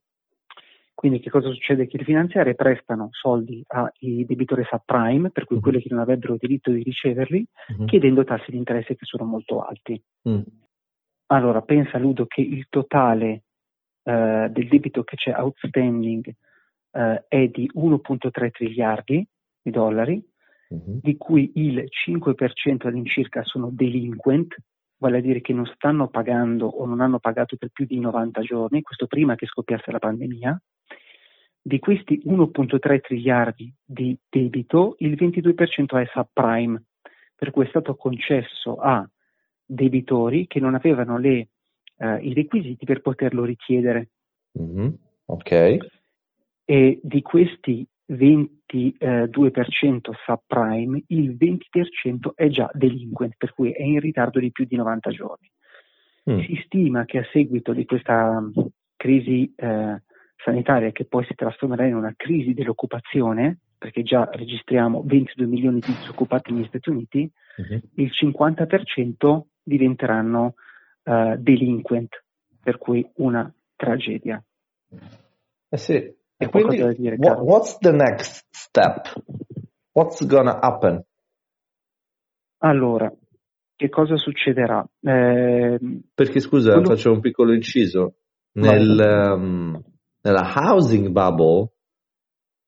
Quindi 0.95 1.19
che 1.19 1.29
cosa 1.29 1.51
succede? 1.51 1.87
Che 1.87 1.99
le 1.99 2.05
finanziarie 2.05 2.55
prestano 2.55 3.09
soldi 3.11 3.63
ai 3.67 4.25
debitori 4.25 4.65
subprime, 4.65 5.31
per 5.31 5.45
cui 5.45 5.57
mm. 5.57 5.61
quelli 5.61 5.83
che 5.83 5.89
non 5.91 5.99
avrebbero 5.99 6.37
diritto 6.39 6.71
di 6.71 6.83
riceverli, 6.83 7.45
mm-hmm. 7.73 7.87
chiedendo 7.87 8.25
tassi 8.25 8.53
di 8.53 8.57
interesse 8.57 8.95
che 8.95 9.05
sono 9.05 9.25
molto 9.25 9.61
alti. 9.61 10.01
Mm. 10.29 10.41
Allora, 11.27 11.63
pensa 11.63 11.99
Ludo 11.99 12.27
che 12.27 12.43
il 12.43 12.67
totale 12.69 13.43
eh, 14.05 14.49
del 14.51 14.69
debito 14.69 15.03
che 15.03 15.17
c'è 15.17 15.35
outstanding 15.37 16.33
eh, 16.93 17.25
è 17.27 17.47
di 17.49 17.69
1.3 17.75 18.51
triliardi 18.51 19.27
di 19.63 19.71
dollari, 19.71 20.25
mm-hmm. 20.73 20.99
di 21.03 21.17
cui 21.17 21.51
il 21.57 21.85
5% 22.07 22.87
all'incirca 22.87 23.43
sono 23.43 23.71
delinquent, 23.71 24.55
vale 25.05 25.19
a 25.19 25.21
dire 25.21 25.43
che 25.43 25.53
non 25.53 25.67
stanno 25.67 26.09
pagando 26.09 26.67
o 26.67 26.87
non 26.87 27.01
hanno 27.01 27.19
pagato 27.19 27.57
per 27.57 27.69
più 27.71 27.85
di 27.85 28.01
90 28.01 28.41
giorni, 28.41 28.81
questo 28.81 29.07
prima 29.07 29.35
che 29.35 29.47
scoppiasse 29.47 29.91
la 29.91 29.99
pandemia. 29.99 30.63
Di 31.61 31.79
questi 31.79 32.23
1.3 32.25 33.01
triliardi 33.01 33.73
di 33.85 34.17
debito, 34.29 34.97
il 35.01 35.13
22% 35.13 36.01
è 36.01 36.09
subprime, 36.11 36.85
per 37.35 37.51
cui 37.51 37.67
è 37.67 37.69
stato 37.69 37.97
concesso 37.97 38.77
a 38.77 39.07
debitori 39.65 40.47
che 40.47 40.61
non 40.61 40.75
avevano 40.75 41.19
le, 41.19 41.49
uh, 41.97 42.17
i 42.21 42.33
requisiti 42.33 42.87
per 42.87 43.03
poterlo 43.03 43.45
richiedere. 43.45 44.09
Mm-hmm. 44.59 44.89
Ok. 45.27 45.77
E 46.65 46.99
di 47.03 47.23
questi 47.23 47.87
22% 48.09 50.11
subprime, 50.25 51.03
il 51.09 51.37
20% 51.37 52.35
è 52.35 52.49
già 52.49 52.71
delinquent, 52.73 53.35
per 53.37 53.53
cui 53.53 53.73
è 53.73 53.83
in 53.83 54.01
ritardo 54.01 54.41
di 54.41 54.51
più 54.53 54.65
di 54.65 54.77
90 54.77 55.11
giorni. 55.11 55.51
Mm. 56.31 56.41
Si 56.41 56.63
stima 56.65 57.05
che 57.05 57.19
a 57.19 57.27
seguito 57.33 57.73
di 57.73 57.85
questa 57.85 58.41
mm, 58.41 58.51
crisi 58.97 59.53
eh, 59.57 60.03
sanitaria, 60.37 60.93
che 60.93 61.05
poi 61.05 61.25
si 61.25 61.35
trasformerà 61.35 61.87
in 61.87 61.95
una 61.95 62.15
crisi 62.17 62.55
dell'occupazione, 62.55 63.59
perché 63.77 64.03
già 64.03 64.29
registriamo 64.31 65.03
22 65.05 65.47
milioni 65.47 65.81
di 65.81 65.93
disoccupati 65.93 66.53
negli 66.53 66.67
Stati 66.67 66.91
Uniti, 66.91 67.31
mm-hmm. 67.61 67.79
il 67.95 68.11
50% 68.11 69.41
diventeranno 69.63 70.55
uh, 71.05 71.37
delinquent, 71.37 72.25
per 72.63 72.79
cui 72.79 73.07
una 73.17 73.53
tragedia. 73.77 74.43
Eh 75.69 75.77
sì, 75.77 76.15
e 76.37 76.49
quindi, 76.49 76.77
dire, 76.97 77.17
what, 77.19 77.39
what's 77.41 77.79
the 77.79 77.93
next 77.93 78.45
step? 78.51 79.13
What's 79.93 80.27
gonna 80.27 80.59
happen? 80.61 81.05
Allora, 82.59 83.13
che 83.77 83.89
cosa 83.89 84.17
succederà? 84.17 84.85
Eh, 85.01 85.79
Perché 86.15 86.41
scusa, 86.41 86.73
quello... 86.73 86.87
faccio 86.87 87.13
un 87.13 87.21
piccolo 87.21 87.53
inciso. 87.53 88.17
Nel, 88.55 89.35
um, 89.37 89.83
nella 90.23 90.53
housing 90.55 91.09
bubble, 91.09 91.73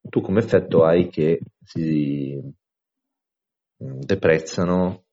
tu 0.09 0.21
come 0.21 0.41
effetto 0.41 0.85
hai 0.85 1.09
che 1.09 1.41
si 1.65 2.39
mm, 3.83 4.01
deprezzano 4.01 5.05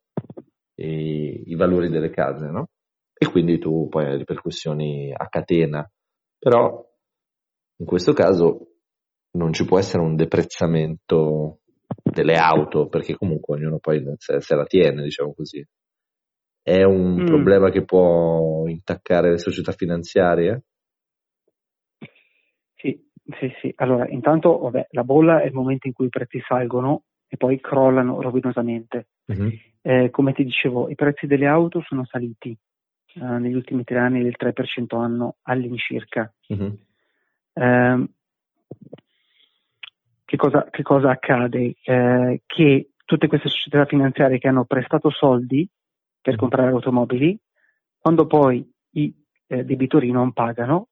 i, 0.76 1.44
i 1.52 1.56
valori 1.56 1.90
delle 1.90 2.10
case, 2.10 2.48
no? 2.48 2.70
E 3.14 3.30
quindi 3.30 3.60
tu 3.60 3.88
poi 3.88 4.06
hai 4.06 4.18
ripercussioni 4.18 5.14
a 5.16 5.28
catena. 5.30 5.90
Però 6.38 6.84
in 7.84 7.86
questo 7.86 8.14
caso 8.14 8.68
non 9.32 9.52
ci 9.52 9.66
può 9.66 9.78
essere 9.78 10.02
un 10.02 10.16
deprezzamento 10.16 11.60
delle 12.02 12.36
auto, 12.36 12.88
perché 12.88 13.16
comunque 13.16 13.58
ognuno 13.58 13.78
poi 13.80 14.02
se, 14.18 14.40
se 14.40 14.56
la 14.56 14.66
tiene, 14.66 15.04
diciamo 15.04 15.34
così. 15.34 15.66
È 16.62 16.82
un 16.84 17.24
mm. 17.24 17.26
problema 17.26 17.70
che 17.70 17.84
può 17.84 18.68
intaccare 18.68 19.32
le 19.32 19.38
società 19.38 19.74
finanziarie? 19.74 20.64
Sì, 22.76 22.98
sì, 23.38 23.52
sì. 23.60 23.74
Allora, 23.76 24.08
intanto, 24.08 24.60
vabbè, 24.60 24.88
la 24.92 25.04
bolla 25.04 25.42
è 25.42 25.46
il 25.48 25.54
momento 25.54 25.88
in 25.88 25.94
cui 25.94 26.06
i 26.06 26.10
prezzi 26.10 26.40
salgono 26.48 27.04
e 27.28 27.36
poi 27.36 27.60
crollano 27.60 28.22
rovinosamente. 28.22 29.08
Mm-hmm. 29.30 29.50
Eh, 29.82 30.10
come 30.10 30.32
ti 30.32 30.46
dicevo, 30.46 30.88
i 30.88 30.96
prezzi 30.96 31.28
delle 31.28 31.48
auto 31.48 31.82
sono 31.82 32.06
saliti 32.06 32.58
eh, 33.16 33.20
negli 33.20 33.56
ultimi 33.56 33.84
tre 33.84 34.00
anni 34.00 34.24
del 34.24 34.36
3% 34.40 34.98
anno 34.98 35.36
all'incirca. 35.42 36.34
Mm-hmm. 36.54 36.72
Eh, 37.54 38.08
che, 40.26 40.38
cosa, 40.38 40.68
che, 40.70 40.84
cosa, 40.84 41.12
accade? 41.12 41.76
Eh, 41.84 42.42
che 42.46 42.90
tutte 43.06 43.28
queste 43.28 43.50
società 43.50 43.86
finanziarie 43.86 44.40
che 44.40 44.48
hanno 44.48 44.66
prestato 44.66 45.10
soldi 45.10 45.68
per 46.22 46.36
comprare 46.36 46.72
automobili, 46.72 47.38
quando 48.00 48.26
poi 48.26 48.68
i 48.92 49.14
eh, 49.48 49.64
debitori 49.64 50.12
non 50.12 50.34
pagano, 50.34 50.88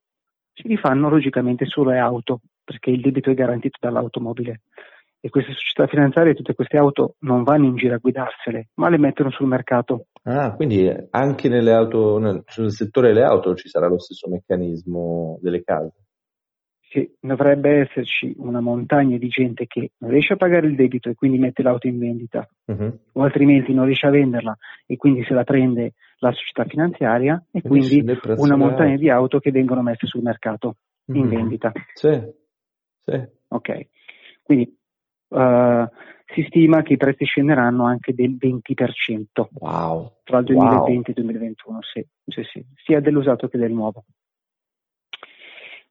si 0.54 0.68
rifanno 0.68 1.10
logicamente 1.10 1.66
sulle 1.66 1.98
auto, 1.98 2.42
perché 2.64 2.92
il 2.92 3.02
debito 3.02 3.30
è 3.32 3.34
garantito 3.34 3.78
dall'automobile. 3.80 4.62
E 5.24 5.30
queste 5.30 5.54
società 5.54 5.88
finanziarie, 5.88 6.34
tutte 6.34 6.56
queste 6.56 6.78
auto, 6.78 7.16
non 7.20 7.44
vanno 7.44 7.66
in 7.66 7.76
giro 7.76 7.94
a 7.94 8.00
guidarsele, 8.00 8.70
ma 8.76 8.90
le 8.90 8.98
mettono 8.98 9.30
sul 9.30 9.48
mercato. 9.48 10.08
Ah, 10.24 10.56
quindi 10.56 10.92
anche 11.12 11.48
nelle 11.48 11.74
auto, 11.74 12.18
nel, 12.18 12.44
nel 12.58 12.72
settore 12.72 13.10
delle 13.10 13.24
auto 13.24 13.54
ci 13.56 13.70
sarà 13.70 13.88
lo 13.88 14.00
stesso 14.00 14.28
meccanismo 14.28 15.38
delle 15.42 15.64
case? 15.64 15.94
Che 16.92 17.14
dovrebbe 17.22 17.80
esserci 17.80 18.34
una 18.40 18.60
montagna 18.60 19.18
di 19.18 19.30
gente 19.30 19.66
che 19.66 19.92
non 20.00 20.12
riesce 20.12 20.34
a 20.34 20.36
pagare 20.36 20.68
il 20.68 20.76
debito 20.76 21.10
e 21.10 21.16
quindi 21.16 21.38
mette 21.38 21.64
l'auto 21.64 21.88
in 21.88 21.98
vendita, 21.98 22.46
uh-huh. 22.66 23.00
o 23.14 23.24
altrimenti 23.24 23.74
non 23.74 23.86
riesce 23.86 24.08
a 24.08 24.10
venderla 24.10 24.58
e 24.86 24.98
quindi 24.98 25.24
se 25.24 25.34
la 25.34 25.46
prende 25.46 25.94
la 26.18 26.34
società 26.34 26.66
finanziaria 26.66 27.42
e 27.50 27.62
quindi, 27.62 28.04
quindi 28.04 28.20
una 28.36 28.58
montagna 28.58 28.98
di 28.98 29.10
auto 29.10 29.40
che 29.40 29.52
vengono 29.52 29.82
messe 29.82 30.06
sul 30.06 30.22
mercato 30.22 30.76
uh-huh. 31.06 31.16
in 31.16 31.30
vendita. 31.30 31.72
Sì, 31.94 32.22
sì. 33.06 33.26
Ok, 33.48 33.88
quindi 34.44 34.78
uh, 35.30 35.88
si 36.26 36.44
stima 36.50 36.82
che 36.82 36.94
i 36.94 36.98
prezzi 36.98 37.24
scenderanno 37.24 37.86
anche 37.86 38.14
del 38.14 38.36
20% 38.38 39.48
wow. 39.60 40.12
tra 40.26 40.40
il 40.40 40.44
2020 40.44 40.90
wow. 40.90 41.04
e 41.06 41.06
il 41.08 41.14
2021, 41.14 41.80
sì, 41.84 42.06
sì, 42.26 42.44
sì, 42.52 42.66
sia 42.84 43.00
dell'usato 43.00 43.48
che 43.48 43.58
del 43.58 43.72
nuovo 43.72 44.04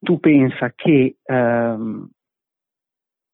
tu 0.01 0.19
pensa 0.19 0.73
che 0.75 1.17
ehm, 1.23 2.11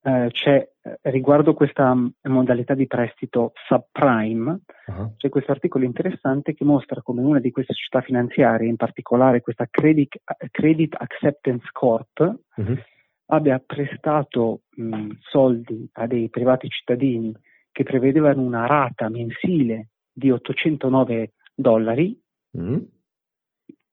eh, 0.03 0.29
c'è 0.31 0.69
eh, 0.83 0.99
riguardo 1.11 1.55
questa 1.55 1.95
mm, 1.95 2.09
modalità 2.25 2.75
di 2.75 2.87
prestito 2.87 3.53
subprime, 3.67 4.61
uh-huh. 4.87 5.15
c'è 5.17 5.29
questo 5.29 5.53
articolo 5.53 5.85
interessante 5.85 6.55
che 6.55 6.65
mostra 6.65 7.03
come 7.03 7.23
una 7.23 7.41
di 7.41 7.51
queste 7.51 7.73
società 7.73 8.03
finanziarie, 8.03 8.69
in 8.69 8.77
particolare 8.77 9.41
questa 9.41 9.67
Credit, 9.69 10.21
Credit 10.51 10.95
Acceptance 10.97 11.69
Corp, 11.73 12.21
uh-huh. 12.57 12.79
abbia 13.27 13.61
prestato 13.65 14.63
mh, 14.77 15.11
soldi 15.21 15.89
a 15.95 16.07
dei 16.07 16.29
privati 16.29 16.69
cittadini 16.69 17.35
che 17.73 17.83
prevedevano 17.83 18.43
una 18.43 18.67
rata 18.67 19.09
mensile 19.09 19.89
di 20.13 20.31
809 20.31 21.33
dollari. 21.55 22.19
Uh-huh 22.53 22.95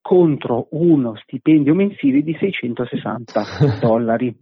contro 0.03 0.67
uno 0.72 1.15
stipendio 1.15 1.74
mensile 1.74 2.22
di 2.22 2.36
660 2.38 3.41
dollari. 3.79 4.36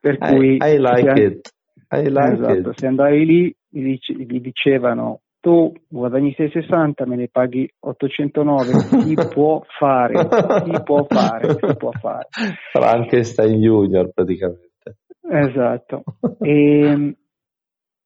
per 0.00 0.18
cui 0.18 0.56
I, 0.56 0.58
I 0.60 0.78
like 0.78 1.12
se, 1.14 1.22
it. 1.22 1.52
I 1.92 2.08
like 2.08 2.32
esatto, 2.32 2.70
it. 2.70 2.78
se 2.78 2.86
andavi 2.88 3.24
lì 3.24 3.56
gli, 3.68 4.40
dicevano 4.40 5.20
tu 5.40 5.72
guadagni 5.88 6.34
660 6.34 7.06
me 7.06 7.16
ne 7.16 7.28
paghi 7.28 7.70
809 7.78 8.64
si 8.64 9.14
può 9.32 9.62
fare? 9.78 10.28
Si 10.64 10.82
può 10.82 11.04
fare? 11.04 11.56
Si 11.60 11.76
può 11.76 11.90
fare? 11.92 12.28
Frankenstein 12.72 13.60
Junior 13.60 14.10
praticamente. 14.12 14.96
Esatto. 15.20 16.02
E 16.40 16.80
ehm, 16.82 17.14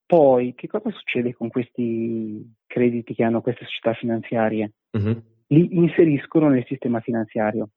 poi 0.04 0.54
che 0.54 0.66
cosa 0.66 0.90
succede 0.90 1.32
con 1.32 1.48
questi 1.48 2.44
crediti 2.66 3.14
che 3.14 3.24
hanno 3.24 3.40
queste 3.40 3.64
società 3.64 3.94
finanziarie? 3.94 4.72
Mm-hmm 4.96 5.36
li 5.48 5.76
inseriscono 5.76 6.48
nel 6.48 6.64
sistema 6.66 7.00
finanziario. 7.00 7.70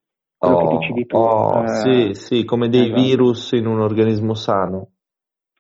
Oh, 0.44 0.80
tu, 0.80 1.18
oh, 1.18 1.64
eh, 1.64 1.68
sì, 1.68 2.14
sì, 2.14 2.44
come 2.46 2.68
dei 2.68 2.86
esatto. 2.86 3.02
virus 3.02 3.52
in 3.52 3.68
un 3.68 3.80
organismo 3.80 4.34
sano. 4.34 4.94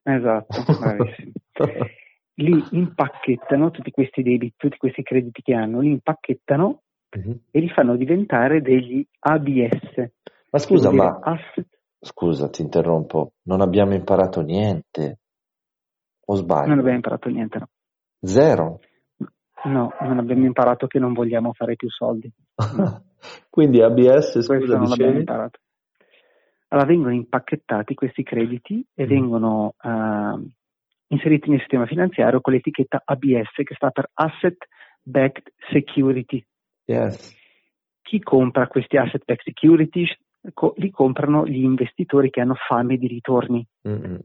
Esatto, 0.01 0.55
li 2.41 2.63
impacchettano 2.71 3.69
tutti 3.69 3.91
questi 3.91 4.23
debiti, 4.23 4.55
tutti 4.57 4.77
questi 4.77 5.03
crediti 5.03 5.43
che 5.43 5.53
hanno, 5.53 5.81
li 5.81 5.91
impacchettano 5.91 6.81
uh-huh. 7.11 7.39
e 7.51 7.59
li 7.59 7.69
fanno 7.69 7.95
diventare 7.95 8.61
degli 8.61 9.05
ABS. 9.19 10.11
Ma 10.49 10.57
scusa, 10.57 10.91
ma 10.91 11.19
asset... 11.21 11.67
scusa, 11.99 12.49
ti 12.49 12.63
interrompo, 12.63 13.33
non 13.43 13.61
abbiamo 13.61 13.93
imparato 13.93 14.41
niente. 14.41 15.19
O 16.25 16.35
sbaglio? 16.35 16.69
Non 16.69 16.79
abbiamo 16.79 16.95
imparato 16.95 17.29
niente, 17.29 17.59
no. 17.59 17.69
Zero. 18.19 18.79
No, 19.63 19.93
non 20.01 20.17
abbiamo 20.17 20.45
imparato 20.45 20.87
che 20.87 20.99
non 20.99 21.13
vogliamo 21.13 21.53
fare 21.53 21.75
più 21.75 21.89
soldi. 21.89 22.31
Quindi 23.49 23.81
ABS, 23.81 24.41
scusa, 24.41 24.57
Questo 24.57 24.77
non 24.77 24.89
l'abbiamo 24.89 25.19
imparato. 25.19 25.59
Allora 26.69 26.87
vengono 26.87 27.13
impacchettati 27.13 27.93
questi 27.93 28.23
crediti 28.23 28.85
e 28.93 29.03
mm. 29.03 29.07
vengono 29.07 29.75
uh, 29.81 30.49
inseriti 31.07 31.49
nel 31.49 31.59
sistema 31.59 31.85
finanziario 31.85 32.39
con 32.39 32.53
l'etichetta 32.53 33.01
ABS 33.03 33.51
che 33.63 33.75
sta 33.75 33.89
per 33.91 34.09
Asset 34.13 34.67
Backed 35.01 35.51
Security. 35.69 36.43
Yes. 36.85 37.37
Chi 38.01 38.19
compra 38.21 38.67
questi 38.67 38.97
Asset 38.97 39.23
Backed 39.25 39.53
Securities 39.53 40.17
co- 40.53 40.73
li 40.77 40.89
comprano 40.89 41.45
gli 41.45 41.63
investitori 41.63 42.29
che 42.29 42.39
hanno 42.39 42.55
fame 42.55 42.97
di 42.97 43.07
ritorni. 43.07 43.65
Mm-mm. 43.87 44.19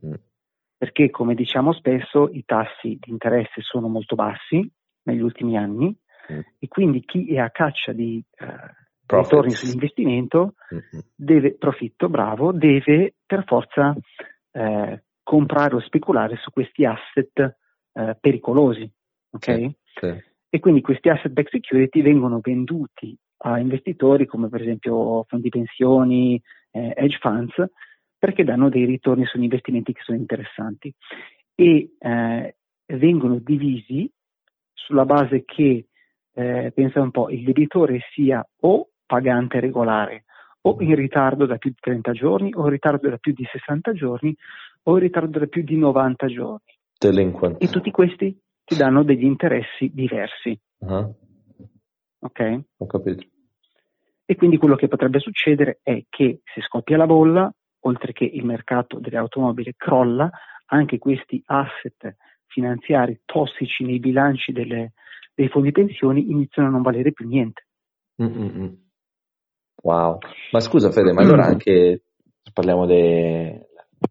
Perché, 0.79 1.11
come 1.11 1.35
diciamo 1.35 1.73
spesso, 1.73 2.29
i 2.31 2.45
tassi 2.45 2.99
di 3.01 3.11
interesse 3.11 3.61
sono 3.63 3.89
molto 3.89 4.15
bassi 4.15 4.71
negli 5.07 5.21
ultimi 5.23 5.57
anni 5.57 5.97
Mm. 6.33 6.41
e 6.59 6.69
quindi 6.69 7.05
chi 7.05 7.33
è 7.33 7.39
a 7.39 7.51
caccia 7.51 7.93
di 7.93 8.23
eh, 8.39 8.47
ritorni 9.07 9.51
sull'investimento 9.51 10.55
Mm-mm. 10.75 11.03
deve, 11.15 11.55
profitto, 11.55 12.09
bravo, 12.09 12.53
deve 12.53 13.15
per 13.25 13.45
forza 13.47 13.95
eh, 14.51 15.05
comprare 15.23 15.77
o 15.77 15.81
speculare 15.81 16.37
su 16.37 16.51
questi 16.51 16.85
asset 16.85 17.57
eh, 17.93 18.17
pericolosi. 18.21 18.91
ok? 19.31 19.45
Sì, 19.45 19.77
sì. 20.01 20.25
E 20.49 20.59
quindi 20.61 20.81
questi 20.81 21.09
asset 21.09 21.31
backed 21.31 21.53
security 21.53 22.03
vengono 22.03 22.41
venduti 22.43 23.17
a 23.39 23.59
investitori 23.59 24.27
come 24.27 24.49
per 24.49 24.63
esempio 24.63 25.25
fondi 25.29 25.49
pensioni, 25.49 26.41
eh, 26.71 26.93
hedge 26.97 27.19
funds, 27.21 27.55
perché 28.19 28.45
danno 28.45 28.69
dei 28.69 28.85
ritorni 28.85 29.27
sugli 29.27 29.43
investimenti 29.43 29.93
che 29.93 30.01
sono 30.03 30.19
interessanti. 30.19 30.93
E 31.55 31.95
eh, 31.99 32.57
vengono 32.87 33.39
divisi 33.39 34.11
sulla 34.87 35.05
base 35.05 35.45
che, 35.45 35.87
eh, 36.33 36.73
pensa 36.75 37.01
un 37.01 37.11
po', 37.11 37.29
il 37.31 37.43
debitore 37.43 38.01
sia 38.13 38.47
o 38.61 38.89
pagante 39.05 39.61
regolare 39.61 40.25
o 40.63 40.77
in 40.81 40.95
ritardo 40.95 41.47
da 41.47 41.57
più 41.57 41.71
di 41.71 41.77
30 41.81 42.13
giorni 42.13 42.53
o 42.55 42.63
in 42.63 42.71
ritardo 42.71 43.09
da 43.09 43.19
più 43.19 43.33
di 43.33 43.45
60 43.51 43.93
giorni 43.93 44.35
o 44.85 44.93
in 44.93 44.99
ritardo 44.99 45.39
da 45.39 45.47
più 45.47 45.63
di 45.63 45.77
90 45.77 46.27
giorni. 46.27 46.73
Delinquent. 46.99 47.63
E 47.63 47.69
tutti 47.69 47.91
questi 47.91 48.39
ti 48.65 48.77
danno 48.77 49.03
degli 49.03 49.25
interessi 49.25 49.91
diversi, 49.93 50.59
Ah, 50.81 51.09
ok? 52.21 52.61
Ho 52.79 52.87
capito. 52.87 53.25
E 54.25 54.35
quindi 54.35 54.57
quello 54.57 54.75
che 54.75 54.89
potrebbe 54.89 55.21
succedere 55.21 55.79
è 55.83 56.05
che 56.09 56.41
se 56.53 56.61
scoppia 56.63 56.97
la 56.97 57.07
bolla, 57.07 57.53
oltre 57.81 58.13
che 58.13 58.25
il 58.25 58.45
mercato 58.45 58.99
delle 58.99 59.17
automobili 59.17 59.73
crolla, 59.77 60.29
anche 60.67 60.99
questi 60.99 61.41
asset 61.47 62.17
finanziari 62.57 63.21
tossici 63.27 63.85
nei 63.85 63.99
bilanci 63.99 64.51
delle- 64.53 64.95
dei 65.35 65.49
fondi 65.49 65.71
pensioni 65.73 66.31
iniziano 66.31 66.69
a 66.69 66.71
non 66.71 66.81
valere 66.81 67.13
più 67.13 67.29
niente. 67.29 67.67
Mm-mm-mm. 68.23 68.75
Wow. 69.83 70.19
Ma 70.53 70.61
scusa 70.61 70.91
Fede, 70.91 71.13
ma 71.13 71.21
allora 71.21 71.45
anche 71.45 72.03
se 72.43 72.51
parliamo 72.55 72.87
de... 72.87 73.67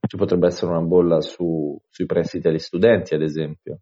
ci 0.07 0.15
potrebbe 0.15 0.45
essere 0.45 0.71
una 0.71 0.81
bolla 0.81 1.21
su- 1.21 1.75
sui 1.89 2.05
prestiti 2.05 2.47
agli 2.47 2.59
studenti, 2.59 3.15
ad 3.15 3.23
esempio. 3.23 3.79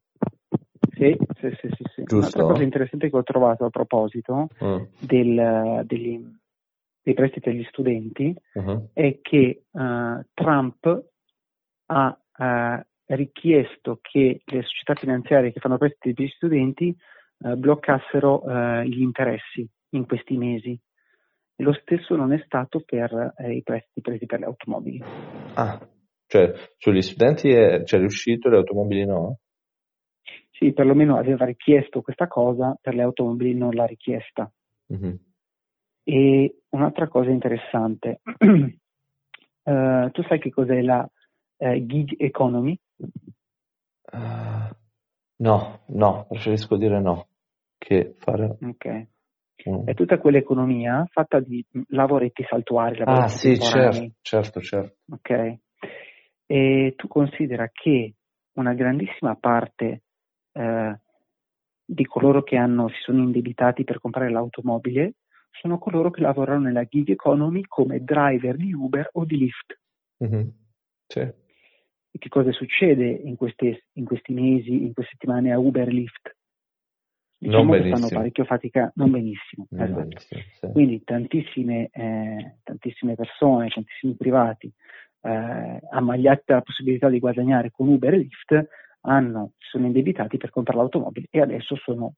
Sì, 0.96 1.17
sì, 1.39 1.50
sì, 1.60 1.67
sì, 1.75 1.84
sì. 1.93 2.15
Un'altra 2.15 2.43
cosa 2.43 2.63
interessante 2.63 3.10
che 3.10 3.17
ho 3.17 3.24
trovato 3.24 3.65
a 3.65 3.70
proposito 3.70 4.48
Mm. 4.63 4.84
del- 5.00 5.84
degli- 5.86 6.24
dei 7.03 7.13
prestiti 7.13 7.50
agli 7.50 7.65
studenti 7.65 8.34
Mhm. 8.53 8.88
è 8.93 9.20
che 9.22 9.63
eh, 9.70 10.25
Trump 10.34 11.03
ha 11.88 12.17
eh, 12.39 12.86
richiesto 13.05 14.00
che 14.01 14.41
le 14.43 14.62
società 14.63 14.95
finanziarie 14.95 15.51
che 15.51 15.60
fanno 15.60 15.77
prestiti 15.77 16.13
per 16.13 16.25
gli 16.25 16.29
studenti 16.29 16.95
eh, 17.39 17.55
bloccassero 17.55 18.43
eh, 18.43 18.88
gli 18.88 19.01
interessi 19.01 19.67
in 19.89 20.05
questi 20.05 20.38
mesi. 20.38 20.79
E 21.55 21.63
lo 21.63 21.74
stesso 21.74 22.15
non 22.15 22.33
è 22.33 22.41
stato 22.45 22.81
per 22.81 23.33
eh, 23.38 23.55
i 23.55 23.62
prestiti 23.62 24.01
presi 24.01 24.25
per 24.25 24.39
le 24.39 24.45
automobili. 24.45 25.03
Ah, 25.55 25.79
cioè 26.27 26.51
sugli 26.77 27.01
studenti 27.01 27.50
è, 27.50 27.83
c'è 27.83 27.98
riuscito, 27.98 28.50
le 28.50 28.57
automobili 28.57 29.05
no? 29.05 29.38
Sì, 30.50 30.72
perlomeno 30.72 31.17
aveva 31.17 31.45
richiesto 31.45 32.01
questa 32.01 32.27
cosa, 32.27 32.77
per 32.81 32.95
le 32.95 33.01
automobili 33.01 33.53
non 33.53 33.74
l'ha 33.74 33.86
richiesta. 33.86 34.51
Mhm. 34.88 35.19
E 36.03 36.55
un'altra 36.69 37.07
cosa 37.07 37.29
interessante, 37.29 38.22
eh, 39.63 40.10
tu 40.12 40.24
sai 40.24 40.39
che 40.39 40.50
cos'è 40.50 40.81
la 40.81 41.07
eh, 41.57 41.86
gig 41.86 42.15
economy? 42.17 42.77
Ah, 44.12 44.75
no, 45.38 45.79
no, 45.88 46.25
preferisco 46.29 46.75
dire 46.77 47.00
no 47.00 47.27
che 47.77 48.15
fare 48.19 48.57
Ok. 48.61 49.07
un- 49.66 49.83
È 49.85 49.94
tutta 49.94 50.18
quell'economia 50.20 51.07
fatta 51.11 51.39
di 51.39 51.66
lavoretti 51.89 52.46
saltuari, 52.48 53.00
Ah, 53.00 53.05
lavoretti 53.05 53.37
sì, 53.37 53.57
temporanei, 53.57 54.13
certo, 54.22 54.59
certo, 54.59 54.61
certo. 54.61 54.96
ok? 55.11 55.57
E 56.46 56.94
tu 56.96 57.07
considera 57.07 57.70
che 57.72 58.13
una 58.53 58.74
grandissima 58.74 59.35
parte 59.35 60.03
eh, 60.51 61.00
di 61.85 62.05
coloro 62.05 62.44
che 62.44 62.57
hanno, 62.57 62.89
si 62.89 62.96
sono 63.03 63.24
indebitati 63.24 63.83
per 63.83 64.00
comprare 64.00 64.29
l'automobile 64.29 65.16
sono 65.51 65.77
coloro 65.77 66.09
che 66.09 66.22
lavorano 66.22 66.61
nella 66.63 66.83
gig 66.85 67.09
economy 67.09 67.63
come 67.68 68.03
driver 68.03 68.55
di 68.55 68.74
Uber 68.74 69.09
o 69.13 69.25
di 69.25 69.37
Lyft. 69.37 69.79
Mhm. 70.18 70.51
Sì. 71.07 71.31
Che 72.15 72.29
cosa 72.29 72.51
succede 72.51 73.05
in, 73.07 73.35
queste- 73.35 73.85
in 73.93 74.05
questi 74.05 74.33
mesi, 74.33 74.83
in 74.83 74.93
queste 74.93 75.13
settimane 75.13 75.51
a 75.51 75.57
Uber 75.59 75.87
Lyft? 75.87 76.35
Diciamo 77.39 77.63
Non 77.63 77.71
che 77.71 77.77
fanno 77.81 77.89
benissimo. 77.91 78.19
parecchio 78.19 78.45
fatica, 78.45 78.91
non 78.95 79.11
benissimo. 79.11 79.67
Non 79.71 79.83
esatto. 79.83 80.01
benissimo, 80.03 80.41
sì. 80.59 80.71
Quindi 80.71 81.03
tantissime, 81.03 81.89
eh, 81.91 82.57
tantissime 82.63 83.15
persone, 83.15 83.67
tantissimi 83.69 84.15
privati, 84.15 84.71
eh, 85.21 85.79
ammagliati 85.91 86.43
dalla 86.45 86.61
possibilità 86.61 87.09
di 87.09 87.19
guadagnare 87.19 87.71
con 87.71 87.87
Uber 87.89 88.13
e 88.13 88.17
Lyft, 88.17 88.67
hanno, 89.01 89.53
si 89.57 89.69
sono 89.71 89.87
indebitati 89.87 90.37
per 90.37 90.51
comprare 90.51 90.79
l'automobile 90.79 91.27
e 91.29 91.41
adesso 91.41 91.75
sono 91.75 92.13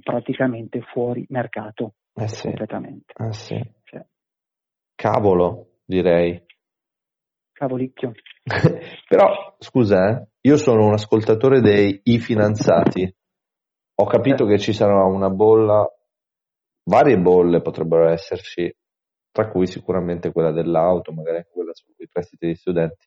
praticamente 0.00 0.80
fuori 0.80 1.26
mercato 1.28 1.94
Eh 2.14 2.28
sì, 2.28 2.44
completamente. 2.44 3.12
eh 3.18 3.32
sì. 3.32 3.62
Cioè, 3.84 4.02
Cavolo, 4.94 5.80
direi. 5.84 6.40
Cavolicchio. 7.52 8.12
Però, 9.08 9.54
scusa, 9.58 10.08
eh, 10.08 10.26
io 10.42 10.56
sono 10.56 10.86
un 10.86 10.92
ascoltatore 10.94 11.60
dei 11.60 12.00
I 12.04 12.18
finanziati. 12.18 13.14
Ho 13.96 14.06
capito 14.06 14.44
Eh. 14.44 14.48
che 14.48 14.58
ci 14.58 14.72
sarà 14.72 15.04
una 15.04 15.28
bolla, 15.30 15.86
varie 16.84 17.18
bolle 17.18 17.60
potrebbero 17.60 18.08
esserci, 18.08 18.74
tra 19.30 19.48
cui 19.48 19.66
sicuramente 19.66 20.32
quella 20.32 20.50
dell'auto, 20.52 21.12
magari 21.12 21.38
anche 21.38 21.50
quella 21.52 21.72
sui 21.74 22.08
prestiti 22.10 22.46
degli 22.46 22.54
studenti. 22.56 23.06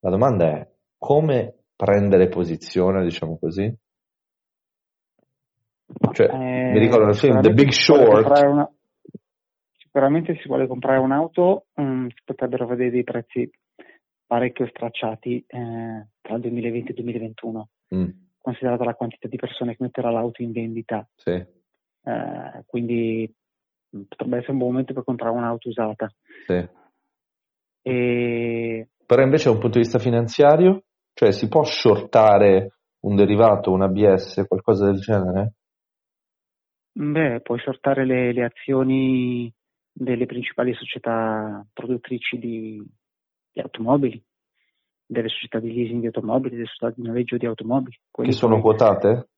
La 0.00 0.10
domanda 0.10 0.46
è 0.46 0.68
come 0.96 1.64
prendere 1.76 2.28
posizione, 2.28 3.02
diciamo 3.02 3.38
così? 3.38 3.74
Cioè, 6.12 6.26
Eh, 6.28 6.70
mi 6.72 6.78
ricordo 6.78 7.08
il 7.08 7.16
film 7.16 7.40
The 7.40 7.52
Big 7.52 7.70
Short. 7.70 8.26
una- 8.46 8.70
Sicuramente 9.92 10.34
se 10.34 10.40
si 10.42 10.46
vuole 10.46 10.68
comprare 10.68 10.98
un'auto 11.00 11.66
mm, 11.80 12.06
si 12.08 12.20
potrebbero 12.24 12.64
vedere 12.66 12.90
dei 12.90 13.02
prezzi 13.02 13.50
parecchio 14.24 14.68
stracciati 14.68 15.44
eh, 15.48 16.06
tra 16.20 16.34
il 16.36 16.40
2020 16.42 16.86
e 16.86 16.90
il 16.90 17.02
2021, 17.02 17.68
Mm, 17.92 18.08
considerata 18.38 18.84
la 18.84 18.94
quantità 18.94 19.26
di 19.26 19.36
persone 19.36 19.72
che 19.74 19.82
metterà 19.82 20.12
l'auto 20.12 20.42
in 20.42 20.52
vendita. 20.52 21.04
sì, 21.16 21.30
Eh, 21.32 22.62
quindi 22.66 23.28
mm, 23.96 24.02
potrebbe 24.02 24.36
essere 24.36 24.52
un 24.52 24.58
buon 24.58 24.70
momento 24.70 24.94
per 24.94 25.02
comprare 25.02 25.34
un'auto 25.34 25.68
usata. 25.68 26.08
sì. 26.46 26.68
E 27.82 28.88
Però 29.06 29.22
invece 29.22 29.44
da 29.46 29.50
un 29.50 29.58
punto 29.58 29.78
di 29.78 29.82
vista 29.84 29.98
finanziario, 29.98 30.84
cioè 31.14 31.32
si 31.32 31.48
può 31.48 31.64
shortare 31.64 32.74
un 33.00 33.16
derivato, 33.16 33.72
un 33.72 33.82
ABS, 33.82 34.44
qualcosa 34.46 34.86
del 34.86 35.00
genere? 35.00 35.54
beh, 36.92 37.40
puoi 37.40 37.58
sortare 37.60 38.04
le, 38.04 38.32
le 38.32 38.44
azioni 38.44 39.52
delle 40.00 40.24
principali 40.24 40.72
società 40.72 41.64
produttrici 41.74 42.38
di, 42.38 42.82
di 43.52 43.60
automobili, 43.60 44.22
delle 45.04 45.28
società 45.28 45.60
di 45.60 45.74
leasing 45.74 46.00
di 46.00 46.06
automobili, 46.06 46.54
delle 46.54 46.66
società 46.68 46.90
di 46.96 47.06
noleggio 47.06 47.36
di 47.36 47.44
automobili. 47.44 48.00
Che 48.10 48.32
sono 48.32 48.54
poi- 48.54 48.62
quotate? 48.62 49.28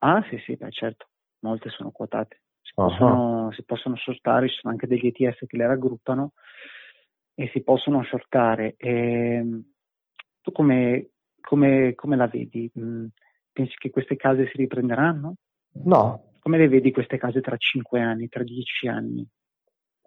Ah 0.00 0.24
sì, 0.30 0.38
sì, 0.46 0.54
beh, 0.54 0.70
certo, 0.70 1.08
molte 1.40 1.70
sono 1.70 1.90
quotate. 1.90 2.42
Si, 2.60 2.72
Ah. 2.76 2.84
possono, 2.84 3.50
si 3.52 3.64
possono 3.64 3.96
shortare, 3.96 4.48
ci 4.48 4.54
sono 4.60 4.72
anche 4.74 4.86
degli 4.86 5.08
ETF 5.08 5.44
che 5.46 5.56
le 5.56 5.66
raggruppano 5.66 6.34
e 7.34 7.50
si 7.52 7.60
possono 7.64 8.04
shortare. 8.04 8.74
Ehm, 8.76 9.60
tu 10.40 10.52
come, 10.52 11.10
come- 11.40 11.94
come 11.96 12.14
la 12.16 12.28
vedi? 12.28 12.70
Mm, 12.78 13.06
pensi 13.50 13.74
che 13.76 13.90
queste 13.90 14.14
case 14.14 14.46
si 14.46 14.56
riprenderanno? 14.56 15.34
No, 15.84 16.22
Come 16.38 16.58
le 16.58 16.68
vedi 16.68 16.92
queste 16.92 17.18
case 17.18 17.40
tra 17.40 17.56
5 17.56 18.00
anni, 18.00 18.28
tra 18.28 18.44
10 18.44 18.86
anni? 18.86 19.28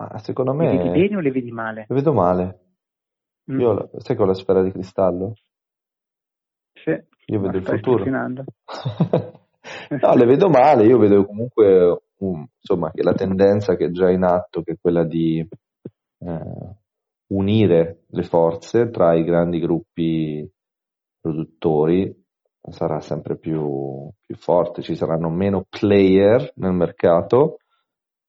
Ma 0.09 0.17
secondo 0.19 0.53
Le 0.53 0.67
vedi 0.67 0.89
me 0.89 0.91
bene 0.91 1.15
o 1.15 1.19
le 1.19 1.31
vedi 1.31 1.51
male? 1.51 1.85
le 1.87 1.95
vedo 1.95 2.13
male. 2.13 2.59
Mm, 3.51 3.59
Io, 3.59 3.89
sai 3.97 4.15
che 4.15 4.21
ho 4.21 4.25
la 4.25 4.33
sfera 4.33 4.61
di 4.61 4.71
cristallo? 4.71 5.33
sì, 6.73 6.91
Io 7.25 7.39
vedo 7.39 7.57
il 7.57 7.65
futuro. 7.65 8.03
No, 9.89 10.15
le 10.15 10.25
vedo 10.25 10.49
male, 10.49 10.85
io 10.85 10.97
vedo 10.97 11.23
comunque 11.25 12.01
um, 12.17 12.45
insomma, 12.59 12.91
che 12.91 13.03
la 13.03 13.13
tendenza 13.13 13.75
che 13.75 13.85
è 13.85 13.91
già 13.91 14.09
in 14.09 14.23
atto, 14.23 14.63
che 14.63 14.73
è 14.73 14.77
quella 14.81 15.03
di 15.05 15.39
eh, 16.19 16.75
unire 17.27 18.03
le 18.07 18.23
forze 18.23 18.89
tra 18.89 19.13
i 19.13 19.23
grandi 19.23 19.59
gruppi 19.59 20.49
produttori, 21.19 22.13
sarà 22.69 22.99
sempre 23.01 23.37
più, 23.37 24.09
più 24.25 24.35
forte, 24.35 24.81
ci 24.81 24.95
saranno 24.95 25.29
meno 25.29 25.65
player 25.69 26.51
nel 26.55 26.73
mercato 26.73 27.57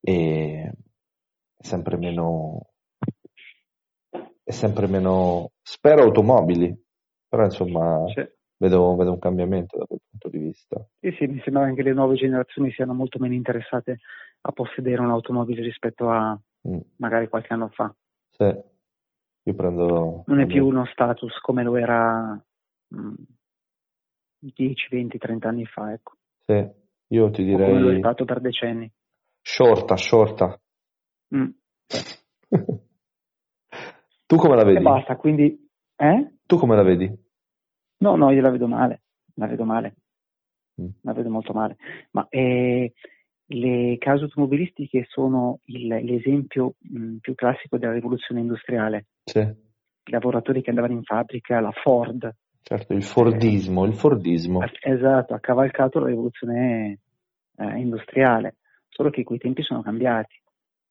e, 0.00 0.72
è 1.62 1.64
sempre 1.64 1.96
meno, 1.96 2.70
è 4.42 4.50
sempre 4.50 4.88
meno, 4.88 5.52
spero 5.62 6.02
automobili, 6.02 6.76
però 7.28 7.44
insomma 7.44 8.04
vedo, 8.56 8.96
vedo, 8.96 9.12
un 9.12 9.18
cambiamento 9.20 9.78
da 9.78 9.86
quel 9.86 10.00
punto 10.10 10.28
di 10.28 10.38
vista. 10.38 10.84
Sì, 10.98 11.12
sì, 11.12 11.26
mi 11.26 11.40
sembra 11.44 11.72
che 11.72 11.82
le 11.82 11.92
nuove 11.92 12.16
generazioni 12.16 12.72
siano 12.72 12.94
molto 12.94 13.20
meno 13.20 13.34
interessate 13.34 14.00
a 14.40 14.50
possedere 14.50 15.00
un'automobile 15.00 15.62
rispetto 15.62 16.10
a 16.10 16.38
mm. 16.68 16.78
magari 16.96 17.28
qualche 17.28 17.52
anno 17.52 17.68
fa. 17.68 17.94
Sì, 18.30 18.44
io 19.44 19.54
prendo... 19.54 20.24
Non 20.26 20.40
è 20.40 20.46
più 20.46 20.66
uno 20.66 20.84
status 20.86 21.38
come 21.38 21.62
lo 21.62 21.76
era 21.76 22.44
mh, 22.88 23.14
10, 24.40 24.88
20, 24.90 25.16
30 25.16 25.48
anni 25.48 25.64
fa, 25.66 25.92
ecco. 25.92 26.14
Sì, 26.40 26.68
io 27.06 27.30
ti 27.30 27.44
direi... 27.44 27.68
Come 27.68 27.80
lo 27.80 27.92
è 27.92 27.98
stato 27.98 28.24
per 28.24 28.40
decenni. 28.40 28.90
Shorta, 29.40 29.96
shorta. 29.96 30.60
Mm. 31.34 31.48
tu 34.26 34.36
come 34.36 34.56
la 34.56 34.64
vedi? 34.64 34.78
E 34.78 34.82
basta, 34.82 35.16
quindi... 35.16 35.68
Eh? 35.96 36.34
Tu 36.46 36.56
come 36.56 36.76
la 36.76 36.82
vedi? 36.82 37.10
No, 37.98 38.16
no, 38.16 38.30
io 38.30 38.40
la 38.40 38.50
vedo 38.50 38.66
male, 38.66 39.02
la 39.34 39.46
vedo 39.46 39.64
male, 39.64 39.96
mm. 40.80 40.88
la 41.02 41.12
vedo 41.12 41.30
molto 41.30 41.52
male. 41.52 41.76
Ma 42.10 42.26
eh, 42.28 42.92
le 43.46 43.96
case 43.98 44.24
automobilistiche 44.24 45.06
sono 45.08 45.60
il, 45.64 45.86
l'esempio 45.86 46.74
mh, 46.78 46.98
mm, 46.98 47.16
più 47.18 47.34
classico 47.34 47.78
della 47.78 47.92
rivoluzione 47.92 48.40
industriale. 48.40 49.06
Sì. 49.24 49.38
I 49.38 50.10
lavoratori 50.10 50.62
che 50.62 50.70
andavano 50.70 50.94
in 50.94 51.04
fabbrica, 51.04 51.60
la 51.60 51.70
Ford. 51.70 52.34
Certo, 52.62 52.92
il 52.92 53.04
Fordismo, 53.04 53.84
eh, 53.84 53.88
il 53.88 53.94
Fordismo. 53.94 54.60
Esatto, 54.80 55.34
ha 55.34 55.40
cavalcato 55.40 56.00
la 56.00 56.06
rivoluzione 56.06 56.98
eh, 57.56 57.78
industriale, 57.78 58.56
solo 58.88 59.10
che 59.10 59.22
quei 59.22 59.38
tempi 59.38 59.62
sono 59.62 59.82
cambiati. 59.82 60.41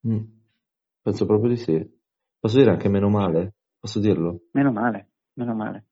Mm. 0.08 0.24
Penso 1.02 1.26
proprio 1.26 1.50
di 1.50 1.58
sì. 1.58 2.00
Posso 2.40 2.58
dire 2.58 2.72
anche 2.72 2.90
meno 2.90 3.10
male? 3.10 3.56
Posso 3.80 4.00
dirlo? 4.00 4.42
Meno 4.54 4.72
male, 4.72 5.10
meno 5.34 5.54
male. 5.54 5.86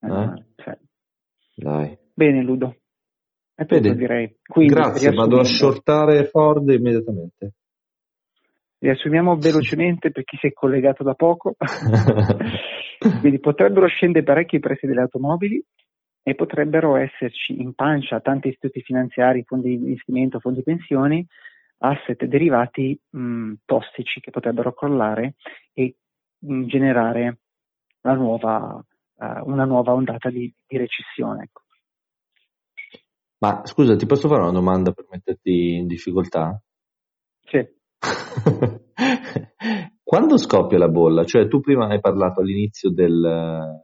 Meno 0.00 0.22
eh? 0.22 0.26
male. 0.26 0.46
Cioè. 0.56 0.78
Dai. 1.56 1.98
Bene, 2.12 2.42
Ludo. 2.42 2.76
È 3.54 3.66
tutto, 3.66 3.80
Vedi, 3.80 3.96
direi. 3.96 4.36
Quindi, 4.46 4.74
Grazie, 4.74 5.12
vado 5.12 5.38
a 5.38 5.44
shortare 5.44 6.24
Ford 6.26 6.68
immediatamente. 6.68 7.54
Riassumiamo 8.78 9.36
velocemente 9.36 10.10
per 10.10 10.24
chi 10.24 10.36
si 10.38 10.48
è 10.48 10.52
collegato 10.52 11.02
da 11.04 11.14
poco. 11.14 11.54
Quindi 13.20 13.38
potrebbero 13.38 13.86
scendere 13.86 14.24
parecchi 14.24 14.56
i 14.56 14.60
prezzi 14.60 14.86
delle 14.86 15.02
automobili 15.02 15.62
e 16.22 16.34
potrebbero 16.34 16.96
esserci 16.96 17.60
in 17.60 17.74
pancia 17.74 18.20
tanti 18.20 18.48
istituti 18.48 18.82
finanziari, 18.82 19.44
fondi 19.44 19.68
di 19.68 19.74
investimento, 19.74 20.40
fondi 20.40 20.62
pensioni, 20.62 21.24
asset 21.84 22.24
derivati 22.24 22.98
mh, 23.10 23.52
tossici 23.64 24.20
che 24.20 24.30
potrebbero 24.30 24.72
crollare 24.72 25.34
e 25.72 25.96
mh, 26.38 26.64
generare 26.66 27.38
nuova, 28.02 28.82
uh, 29.14 29.50
una 29.50 29.64
nuova 29.64 29.92
ondata 29.92 30.30
di, 30.30 30.52
di 30.66 30.76
recessione. 30.76 31.44
Ecco. 31.44 31.62
Ma 33.38 33.60
scusa, 33.64 33.96
ti 33.96 34.06
posso 34.06 34.28
fare 34.28 34.42
una 34.42 34.52
domanda 34.52 34.92
per 34.92 35.06
metterti 35.10 35.74
in 35.74 35.86
difficoltà? 35.86 36.58
Sì. 37.42 37.66
Quando 40.02 40.38
scoppia 40.38 40.78
la 40.78 40.88
bolla? 40.88 41.24
Cioè, 41.24 41.48
tu 41.48 41.60
prima 41.60 41.88
hai 41.88 42.00
parlato 42.00 42.40
all'inizio 42.40 42.90
del 42.90 43.82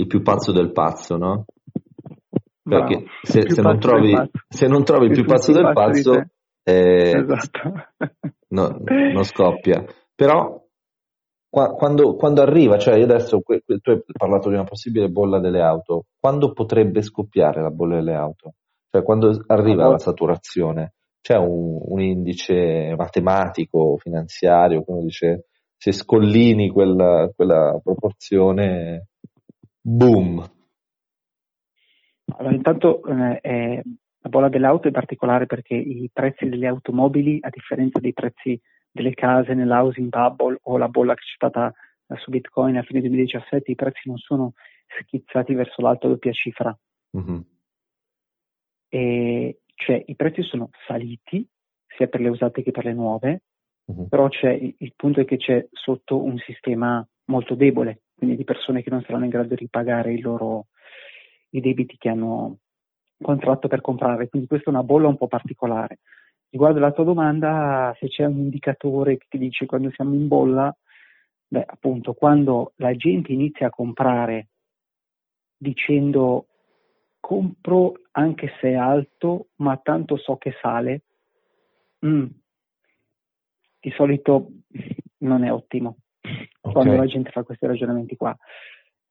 il 0.00 0.06
più 0.06 0.22
pazzo 0.22 0.52
del 0.52 0.72
pazzo, 0.72 1.16
no? 1.16 1.44
Perché 2.62 3.06
se, 3.22 3.50
se, 3.50 3.62
non 3.62 3.78
trovi, 3.78 4.14
se, 4.46 4.66
non 4.66 4.84
trovi, 4.84 5.06
il 5.06 5.12
più 5.12 5.24
pazzo 5.24 5.52
del 5.52 5.72
pazzo, 5.72 6.22
eh, 6.68 7.16
esatto. 7.16 7.72
no, 8.48 8.76
non 9.12 9.24
scoppia. 9.24 9.84
Però 10.14 10.62
qua, 11.48 11.70
quando, 11.72 12.14
quando, 12.16 12.42
arriva, 12.42 12.76
cioè 12.78 13.00
adesso 13.00 13.40
tu 13.40 13.52
hai 13.52 14.02
parlato 14.12 14.48
di 14.48 14.54
una 14.54 14.64
possibile 14.64 15.08
bolla 15.08 15.40
delle 15.40 15.62
auto, 15.62 16.06
quando 16.18 16.52
potrebbe 16.52 17.00
scoppiare 17.00 17.62
la 17.62 17.70
bolla 17.70 17.96
delle 17.96 18.14
auto? 18.14 18.54
Cioè 18.90 19.02
quando 19.02 19.44
arriva 19.46 19.88
la 19.88 19.98
saturazione, 19.98 20.94
c'è 21.22 21.36
un, 21.36 21.78
un 21.82 22.00
indice 22.00 22.94
matematico, 22.96 23.96
finanziario, 23.96 24.84
come 24.84 25.02
dice, 25.02 25.46
se 25.76 25.92
scollini 25.92 26.68
quella, 26.70 27.30
quella 27.34 27.78
proporzione, 27.82 29.08
boom. 29.80 30.46
Allora, 32.36 32.54
intanto 32.54 33.02
eh, 33.40 33.82
la 34.28 34.34
bolla 34.36 34.48
dell'auto 34.48 34.88
è 34.88 34.92
particolare 34.92 35.46
perché 35.46 35.74
i 35.74 36.10
prezzi 36.12 36.48
delle 36.48 36.66
automobili, 36.66 37.38
a 37.40 37.48
differenza 37.48 37.98
dei 37.98 38.12
prezzi 38.12 38.60
delle 38.90 39.14
case 39.14 39.54
nell'housing 39.54 40.08
bubble 40.08 40.58
o 40.62 40.76
la 40.76 40.88
bolla 40.88 41.14
che 41.14 41.22
c'è 41.22 41.34
stata 41.34 41.72
su 42.16 42.30
Bitcoin 42.30 42.76
a 42.76 42.82
fine 42.82 43.00
2017, 43.00 43.70
i 43.70 43.74
prezzi 43.74 44.00
non 44.04 44.16
sono 44.18 44.52
schizzati 45.02 45.54
verso 45.54 45.82
l'alto 45.82 46.06
a 46.06 46.10
doppia 46.10 46.32
cifra. 46.32 46.76
Mm-hmm 47.16 47.40
e 48.88 49.60
cioè 49.74 50.02
i 50.06 50.16
prezzi 50.16 50.42
sono 50.42 50.70
saliti 50.86 51.46
sia 51.86 52.06
per 52.06 52.20
le 52.20 52.28
usate 52.28 52.62
che 52.62 52.70
per 52.70 52.84
le 52.84 52.94
nuove, 52.94 53.42
uh-huh. 53.84 54.08
però 54.08 54.28
il, 54.28 54.74
il 54.78 54.92
punto 54.96 55.20
è 55.20 55.24
che 55.24 55.36
c'è 55.36 55.66
sotto 55.70 56.22
un 56.22 56.38
sistema 56.38 57.06
molto 57.26 57.54
debole, 57.54 58.02
quindi 58.14 58.36
di 58.36 58.44
persone 58.44 58.82
che 58.82 58.90
non 58.90 59.02
saranno 59.02 59.24
in 59.24 59.30
grado 59.30 59.48
di 59.48 59.56
ripagare 59.56 60.12
i 60.12 60.20
loro 60.20 60.68
i 61.50 61.60
debiti 61.60 61.96
che 61.96 62.08
hanno 62.08 62.58
contratto 63.20 63.68
per 63.68 63.80
comprare, 63.80 64.28
quindi 64.28 64.48
questa 64.48 64.70
è 64.70 64.74
una 64.74 64.82
bolla 64.82 65.08
un 65.08 65.16
po' 65.16 65.26
particolare. 65.26 65.98
Riguardo 66.50 66.78
alla 66.78 66.92
tua 66.92 67.04
domanda, 67.04 67.94
se 67.98 68.08
c'è 68.08 68.24
un 68.24 68.38
indicatore 68.38 69.18
che 69.18 69.26
ti 69.28 69.38
dice 69.38 69.66
quando 69.66 69.90
siamo 69.90 70.14
in 70.14 70.28
bolla, 70.28 70.74
beh, 71.46 71.64
appunto, 71.66 72.14
quando 72.14 72.72
la 72.76 72.94
gente 72.94 73.32
inizia 73.32 73.66
a 73.66 73.70
comprare 73.70 74.48
dicendo 75.56 76.46
compro 77.20 77.94
anche 78.12 78.52
se 78.60 78.70
è 78.70 78.74
alto, 78.74 79.48
ma 79.56 79.76
tanto 79.76 80.16
so 80.16 80.36
che 80.36 80.54
sale, 80.62 81.02
mm, 82.06 82.26
di 83.80 83.90
solito 83.90 84.48
non 85.18 85.44
è 85.44 85.52
ottimo 85.52 85.96
okay. 86.60 86.72
quando 86.72 86.96
la 86.96 87.06
gente 87.06 87.30
fa 87.30 87.42
questi 87.42 87.66
ragionamenti 87.66 88.16
qua. 88.16 88.36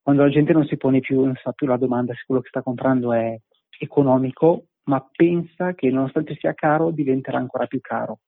Quando 0.02 0.22
la 0.22 0.30
gente 0.30 0.52
non 0.52 0.66
si 0.66 0.76
pone 0.76 1.00
più, 1.00 1.22
non 1.22 1.36
sa 1.42 1.52
più 1.52 1.66
la 1.66 1.76
domanda 1.76 2.14
se 2.14 2.22
quello 2.26 2.40
che 2.40 2.48
sta 2.48 2.62
comprando 2.62 3.12
è 3.12 3.38
economico, 3.78 4.66
ma 4.84 5.06
pensa 5.14 5.74
che 5.74 5.90
nonostante 5.90 6.36
sia 6.36 6.54
caro 6.54 6.90
diventerà 6.90 7.38
ancora 7.38 7.66
più 7.66 7.80
caro. 7.80 8.20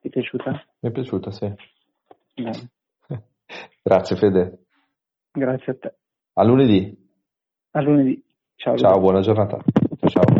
Ti 0.00 0.08
è 0.08 0.10
piaciuta? 0.10 0.50
Mi 0.80 0.88
è 0.88 0.92
piaciuta, 0.92 1.30
sì. 1.30 1.52
Bene. 2.34 2.70
Grazie 3.82 4.16
Fede. 4.16 4.64
Grazie 5.32 5.72
a 5.72 5.76
te. 5.78 5.94
A 6.34 6.44
lunedì. 6.44 6.96
A 7.72 7.80
lunedì. 7.80 8.22
Ciao. 8.56 8.76
Ciao, 8.76 8.98
buona 8.98 9.20
giornata. 9.20 9.58
Ciao. 10.06 10.39